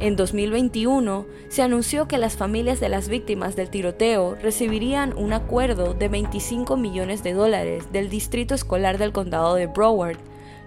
En 0.00 0.16
2021 0.16 1.26
se 1.50 1.60
anunció 1.60 2.08
que 2.08 2.16
las 2.16 2.34
familias 2.34 2.80
de 2.80 2.88
las 2.88 3.10
víctimas 3.10 3.54
del 3.54 3.68
tiroteo 3.68 4.34
recibirían 4.34 5.12
un 5.14 5.34
acuerdo 5.34 5.92
de 5.92 6.08
25 6.08 6.78
millones 6.78 7.22
de 7.22 7.34
dólares 7.34 7.92
del 7.92 8.08
Distrito 8.08 8.54
Escolar 8.54 8.96
del 8.96 9.12
Condado 9.12 9.54
de 9.56 9.66
Broward, 9.66 10.16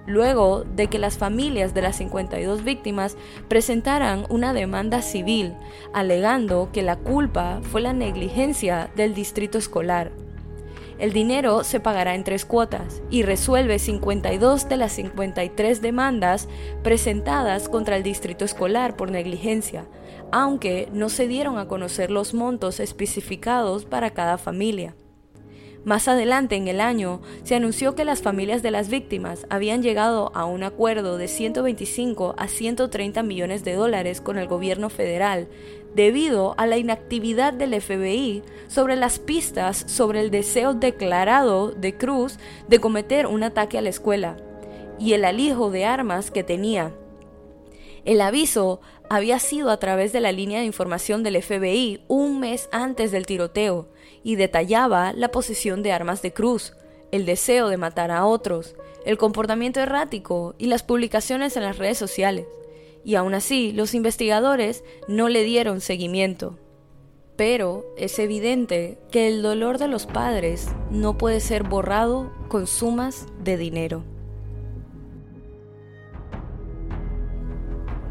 luego 0.06 0.66
de 0.76 0.86
que 0.86 1.00
las 1.00 1.18
familias 1.18 1.74
de 1.74 1.82
las 1.82 1.96
52 1.96 2.64
víctimas 2.64 3.18
presentaran 3.48 4.28
una 4.30 4.54
demanda 4.54 5.02
civil, 5.02 5.56
alegando 5.96 6.70
que 6.72 6.84
la 6.84 6.98
culpa 6.98 7.60
fue 7.64 7.82
la 7.82 7.94
negligencia 7.94 8.92
del 8.96 9.16
distrito 9.16 9.58
escolar. 9.58 10.12
El 11.04 11.12
dinero 11.12 11.66
se 11.66 11.82
pagará 11.82 12.16
en 12.16 12.24
tres 12.24 12.46
cuotas 12.46 13.02
y 13.10 13.24
resuelve 13.24 13.78
52 13.78 14.70
de 14.70 14.78
las 14.78 14.94
53 14.94 15.82
demandas 15.82 16.48
presentadas 16.82 17.68
contra 17.68 17.98
el 17.98 18.04
distrito 18.04 18.46
escolar 18.46 18.96
por 18.96 19.12
negligencia, 19.12 19.86
aunque 20.32 20.88
no 20.94 21.10
se 21.10 21.28
dieron 21.28 21.58
a 21.58 21.68
conocer 21.68 22.10
los 22.10 22.34
montos 22.34 22.80
especificados 22.80 23.84
para 23.84 24.12
cada 24.12 24.38
familia. 24.38 24.96
Más 25.86 26.08
adelante 26.08 26.56
en 26.56 26.70
el 26.70 26.80
año 26.80 27.20
se 27.44 27.56
anunció 27.56 27.94
que 27.94 28.06
las 28.06 28.22
familias 28.22 28.64
de 28.64 28.72
las 28.72 28.88
víctimas 28.88 29.46
habían 29.50 29.84
llegado 29.84 30.32
a 30.34 30.46
un 30.46 30.64
acuerdo 30.64 31.18
de 31.18 31.28
125 31.28 32.36
a 32.38 32.48
130 32.48 33.22
millones 33.22 33.66
de 33.66 33.74
dólares 33.74 34.22
con 34.22 34.38
el 34.38 34.48
gobierno 34.48 34.90
federal 34.90 35.50
debido 35.94 36.56
a 36.58 36.68
la 36.68 36.78
inactividad 36.78 37.52
del 37.52 37.80
FBI 37.82 38.44
sobre 38.68 38.96
las 38.96 39.20
pistas 39.20 39.84
sobre 39.88 40.22
el 40.22 40.32
deseo 40.32 40.74
declarado 40.74 41.72
de 41.72 41.98
Cruz 41.98 42.40
de 42.70 42.80
cometer 42.80 43.28
un 43.28 43.44
ataque 43.44 43.78
a 43.78 43.82
la 43.82 43.90
escuela 43.90 44.38
y 45.00 45.14
el 45.14 45.26
alijo 45.26 45.70
de 45.70 45.84
armas 45.84 46.32
que 46.32 46.44
tenía. 46.44 46.94
El 48.06 48.20
aviso 48.20 48.82
había 49.10 49.40
sido 49.40 49.70
a 49.70 49.78
través 49.78 50.12
de 50.12 50.20
la 50.20 50.32
línea 50.32 50.60
de 50.60 50.66
información 50.66 51.24
del 51.24 51.42
FBI 51.42 52.04
un 52.08 52.40
mes 52.40 52.68
antes 52.72 53.12
del 53.12 53.26
tiroteo 53.26 53.88
y 54.24 54.36
detallaba 54.36 55.14
la 55.14 55.30
posesión 55.30 55.84
de 55.84 55.94
armas 55.94 56.22
de 56.22 56.34
Cruz, 56.34 56.74
el 57.12 57.26
deseo 57.26 57.70
de 57.70 57.78
matar 57.78 58.12
a 58.12 58.26
otros, 58.26 58.76
el 59.06 59.18
comportamiento 59.18 59.80
errático 59.80 60.56
y 60.58 60.66
las 60.66 60.84
publicaciones 60.84 61.56
en 61.56 61.64
las 61.64 61.78
redes 61.78 61.98
sociales. 61.98 62.46
Y 63.06 63.16
aún 63.16 63.34
así, 63.34 63.72
los 63.72 63.94
investigadores 63.94 64.84
no 65.08 65.30
le 65.30 65.44
dieron 65.44 65.80
seguimiento. 65.80 66.58
Pero 67.36 67.86
es 67.98 68.20
evidente 68.20 68.98
que 69.12 69.28
el 69.28 69.42
dolor 69.42 69.78
de 69.78 69.88
los 69.88 70.06
padres 70.06 70.68
no 70.92 71.18
puede 71.18 71.40
ser 71.40 71.64
borrado 71.64 72.32
con 72.48 72.68
sumas 72.68 73.28
de 73.44 73.58
dinero. 73.58 74.04